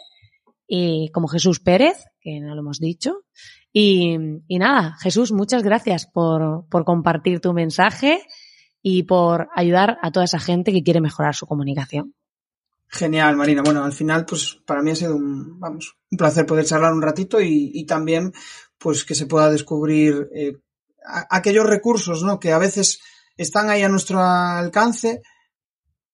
y 0.68 1.10
como 1.12 1.28
Jesús 1.28 1.60
Pérez, 1.60 2.06
que 2.20 2.40
no 2.40 2.56
lo 2.56 2.62
hemos 2.62 2.80
dicho. 2.80 3.24
Y, 3.72 4.18
nada, 4.50 4.96
Jesús, 5.02 5.32
muchas 5.32 5.64
gracias 5.64 6.08
por, 6.08 6.66
por 6.70 6.86
compartir 6.86 7.42
tu 7.42 7.54
mensaje 7.54 8.22
y 8.82 9.04
por 9.04 9.50
ayudar 9.56 9.98
a 10.02 10.12
toda 10.12 10.26
esa 10.26 10.40
gente 10.40 10.72
que 10.72 10.84
quiere 10.84 11.02
mejorar 11.02 11.36
su 11.36 11.46
comunicación. 11.46 12.16
Genial, 12.88 13.36
Marina. 13.36 13.62
Bueno, 13.64 13.84
al 13.84 13.94
final, 13.94 14.26
pues 14.26 14.60
para 14.66 14.82
mí 14.82 14.92
ha 14.92 14.96
sido 14.96 15.16
un, 15.16 15.60
vamos, 15.60 15.98
un 16.10 16.18
placer 16.18 16.46
poder 16.46 16.66
charlar 16.66 16.94
un 16.94 17.02
ratito 17.02 17.42
y, 17.42 17.86
también, 17.86 18.32
pues 18.78 19.04
que 19.04 19.16
se 19.16 19.26
pueda 19.26 19.50
descubrir 19.50 20.30
eh, 20.34 20.54
aquellos 21.30 21.66
recursos, 21.66 22.24
¿no? 22.24 22.40
Que 22.40 22.54
a 22.54 22.60
veces 22.60 23.02
están 23.36 23.70
ahí 23.70 23.82
a 23.82 23.90
nuestro 23.90 24.22
alcance, 24.22 25.22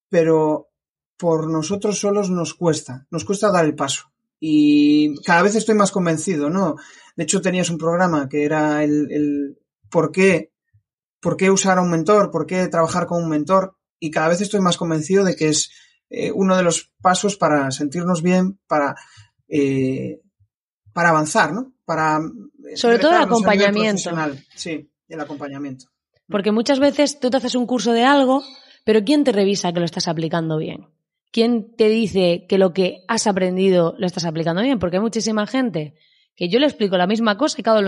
pero 0.10 0.70
por 1.18 1.52
nosotros 1.52 2.00
solos 2.00 2.32
nos 2.32 2.56
cuesta, 2.56 3.06
nos 3.12 3.26
cuesta 3.26 3.52
dar 3.52 3.66
el 3.66 3.76
paso 3.76 4.11
y 4.44 5.22
cada 5.22 5.44
vez 5.44 5.56
estoy 5.56 5.76
más 5.76 5.92
convencido, 5.92 6.50
¿no? 6.50 6.76
De 7.16 7.24
hecho, 7.24 7.42
tenías 7.42 7.70
un 7.70 7.78
programa 7.78 8.28
que 8.28 8.44
era 8.44 8.84
el, 8.84 9.12
el 9.12 9.60
por 9.92 10.12
qué, 10.12 10.52
por 11.22 11.38
qué 11.38 11.52
usar 11.52 11.78
a 11.78 11.82
un 11.82 11.92
mentor, 11.92 12.32
por 12.32 12.48
qué 12.48 12.68
trabajar 12.68 13.06
con 13.06 13.24
un 13.24 13.30
mentor, 13.30 13.78
y 14.00 14.10
cada 14.10 14.30
vez 14.30 14.42
estoy 14.42 14.60
más 14.60 14.78
convencido 14.78 15.24
de 15.24 15.36
que 15.36 15.50
es 15.50 15.72
eh, 16.10 16.32
uno 16.32 16.58
de 16.58 16.64
los 16.64 16.92
pasos 17.02 17.38
para 17.38 17.70
sentirnos 17.70 18.24
bien, 18.24 18.60
para, 18.68 18.96
eh, 19.48 20.22
para 20.92 21.10
avanzar, 21.10 21.54
¿no? 21.54 21.74
Para 21.86 22.20
sobre 22.76 22.98
todo 22.98 23.12
el 23.12 23.22
acompañamiento. 23.22 24.10
Sí, 24.56 24.90
el 25.08 25.20
acompañamiento. 25.20 25.86
Porque 26.28 26.52
muchas 26.52 26.80
veces 26.80 27.20
tú 27.20 27.30
te 27.30 27.38
haces 27.38 27.54
un 27.54 27.68
curso 27.68 27.94
de 27.94 28.06
algo, 28.06 28.44
pero 28.86 29.04
¿quién 29.04 29.24
te 29.24 29.32
revisa 29.32 29.72
que 29.72 29.80
lo 29.80 29.86
estás 29.86 30.08
aplicando 30.08 30.58
bien? 30.58 30.88
¿Quién 31.32 31.76
te 31.76 31.88
dice 31.88 32.46
que 32.48 32.58
lo 32.58 32.74
que 32.74 33.04
has 33.08 33.26
aprendido 33.26 33.96
lo 33.98 34.06
estás 34.06 34.26
aplicando 34.26 34.62
bien? 34.62 34.80
Porque 34.80 34.98
hay 34.98 35.02
muchísima 35.02 35.48
gente 35.48 35.96
que 36.36 36.50
yo 36.50 36.60
le 36.60 36.66
explico 36.66 36.98
la 36.98 37.08
misma 37.08 37.38
cosa 37.38 37.60
y 37.60 37.64
cada 37.64 37.80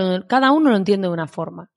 uno, 0.52 0.70
lo 0.70 0.76
entiende 0.76 1.08
de 1.08 1.12
una 1.12 1.26
forma. 1.26 1.70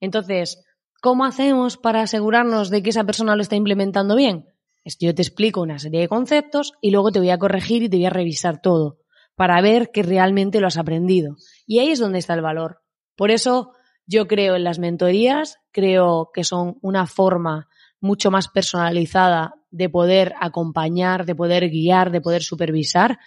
Entonces, 0.00 0.64
¿cómo 1.02 1.24
hacemos 1.24 1.76
para 1.76 2.02
asegurarnos 2.02 2.70
de 2.70 2.82
que 2.82 2.90
esa 2.90 3.04
persona 3.04 3.36
lo 3.36 3.42
está 3.42 3.56
implementando 3.56 4.16
bien? 4.16 4.46
Es 4.82 4.96
yo 4.98 5.14
te 5.14 5.22
explico 5.22 5.60
una 5.60 5.78
serie 5.78 6.00
de 6.00 6.08
conceptos 6.08 6.72
y 6.80 6.90
luego 6.90 7.12
te 7.12 7.18
voy 7.18 7.30
a 7.30 7.38
corregir 7.38 7.82
y 7.82 7.88
te 7.90 7.98
voy 7.98 8.06
a 8.06 8.10
revisar 8.10 8.62
todo 8.62 8.98
para 9.34 9.60
ver 9.60 9.90
que 9.90 10.02
realmente 10.02 10.60
lo 10.60 10.66
has 10.66 10.78
aprendido. 10.78 11.36
Y 11.66 11.80
ahí 11.80 11.90
es 11.90 11.98
donde 11.98 12.18
está 12.18 12.34
el 12.34 12.42
valor. 12.42 12.80
Por 13.14 13.30
eso 13.30 13.72
yo 14.06 14.26
creo 14.26 14.56
en 14.56 14.64
las 14.64 14.78
mentorías, 14.78 15.58
creo 15.70 16.30
que 16.32 16.44
son 16.44 16.78
una 16.80 17.06
forma 17.06 17.68
mucho 18.00 18.30
más 18.30 18.48
personalizada 18.48 19.54
de 19.70 19.88
poder 19.88 20.34
acompañar, 20.40 21.26
de 21.26 21.34
poder 21.34 21.68
guiar, 21.68 22.10
de 22.10 22.20
poder 22.20 22.42
supervisar. 22.42 23.18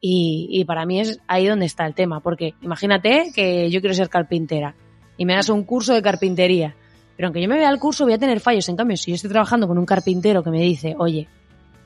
Y, 0.00 0.64
para 0.66 0.86
mí 0.86 1.00
es 1.00 1.20
ahí 1.26 1.46
donde 1.46 1.66
está 1.66 1.86
el 1.86 1.94
tema, 1.94 2.20
porque 2.20 2.54
imagínate 2.60 3.32
que 3.34 3.70
yo 3.70 3.80
quiero 3.80 3.94
ser 3.94 4.08
carpintera 4.08 4.76
y 5.16 5.24
me 5.24 5.34
das 5.34 5.48
un 5.48 5.64
curso 5.64 5.94
de 5.94 6.02
carpintería, 6.02 6.76
pero 7.16 7.28
aunque 7.28 7.40
yo 7.40 7.48
me 7.48 7.56
vea 7.56 7.70
el 7.70 7.78
curso 7.78 8.04
voy 8.04 8.12
a 8.12 8.18
tener 8.18 8.40
fallos. 8.40 8.68
En 8.68 8.76
cambio, 8.76 8.96
si 8.96 9.10
yo 9.10 9.14
estoy 9.14 9.30
trabajando 9.30 9.66
con 9.66 9.78
un 9.78 9.86
carpintero 9.86 10.44
que 10.44 10.50
me 10.50 10.60
dice, 10.60 10.94
oye, 10.98 11.28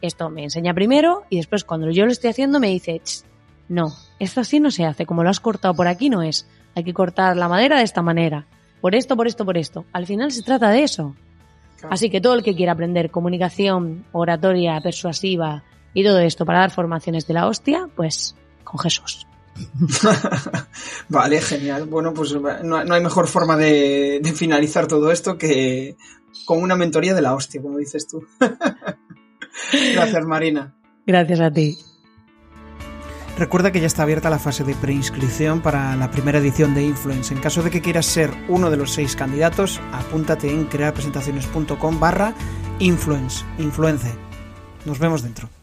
esto 0.02 0.28
me 0.28 0.42
enseña 0.42 0.74
primero 0.74 1.22
y 1.30 1.36
después 1.36 1.64
cuando 1.64 1.90
yo 1.90 2.04
lo 2.04 2.12
estoy 2.12 2.30
haciendo 2.30 2.58
me 2.58 2.68
dice, 2.68 3.00
no, 3.68 3.94
esto 4.18 4.40
así 4.40 4.58
no 4.60 4.70
se 4.70 4.84
hace, 4.84 5.06
como 5.06 5.22
lo 5.22 5.30
has 5.30 5.40
cortado 5.40 5.74
por 5.74 5.86
aquí 5.86 6.10
no 6.10 6.22
es, 6.22 6.48
hay 6.74 6.84
que 6.84 6.92
cortar 6.92 7.36
la 7.36 7.48
madera 7.48 7.78
de 7.78 7.84
esta 7.84 8.02
manera, 8.02 8.46
por 8.80 8.94
esto, 8.94 9.16
por 9.16 9.26
esto, 9.28 9.44
por 9.44 9.56
esto. 9.56 9.84
Al 9.92 10.06
final 10.06 10.32
se 10.32 10.42
trata 10.42 10.70
de 10.70 10.82
eso. 10.82 11.14
Así 11.88 12.10
que 12.10 12.20
todo 12.20 12.34
el 12.34 12.42
que 12.42 12.54
quiera 12.54 12.72
aprender 12.72 13.10
comunicación, 13.10 14.04
oratoria, 14.12 14.80
persuasiva 14.80 15.62
y 15.94 16.04
todo 16.04 16.18
esto 16.18 16.44
para 16.44 16.60
dar 16.60 16.70
formaciones 16.70 17.26
de 17.26 17.34
la 17.34 17.46
hostia, 17.46 17.88
pues 17.94 18.34
con 18.64 18.78
Jesús. 18.78 19.26
vale, 21.08 21.40
genial. 21.40 21.86
Bueno, 21.86 22.14
pues 22.14 22.34
no, 22.34 22.76
hay 22.76 23.02
mejor 23.02 23.26
forma 23.26 23.56
de, 23.56 24.20
de, 24.22 24.32
finalizar 24.32 24.86
todo 24.86 25.10
esto 25.10 25.36
que 25.36 25.96
con 26.44 26.62
una 26.62 26.76
mentoría 26.76 27.14
de 27.14 27.22
la 27.22 27.34
hostia, 27.34 27.60
como 27.60 27.78
dices 27.78 28.06
tú. 28.06 28.24
Gracias, 29.94 30.24
Marina. 30.24 30.74
Gracias 31.06 31.40
a 31.40 31.50
ti. 31.50 31.76
Recuerda 33.40 33.72
que 33.72 33.80
ya 33.80 33.86
está 33.86 34.02
abierta 34.02 34.28
la 34.28 34.38
fase 34.38 34.64
de 34.64 34.74
preinscripción 34.74 35.62
para 35.62 35.96
la 35.96 36.10
primera 36.10 36.36
edición 36.36 36.74
de 36.74 36.82
Influence. 36.82 37.32
En 37.32 37.40
caso 37.40 37.62
de 37.62 37.70
que 37.70 37.80
quieras 37.80 38.04
ser 38.04 38.30
uno 38.48 38.70
de 38.70 38.76
los 38.76 38.92
seis 38.92 39.16
candidatos, 39.16 39.80
apúntate 39.92 40.52
en 40.52 40.66
crearpresentaciones.com 40.66 41.98
barra 41.98 42.34
influence, 42.80 43.42
influence. 43.56 44.14
Nos 44.84 44.98
vemos 44.98 45.22
dentro. 45.22 45.59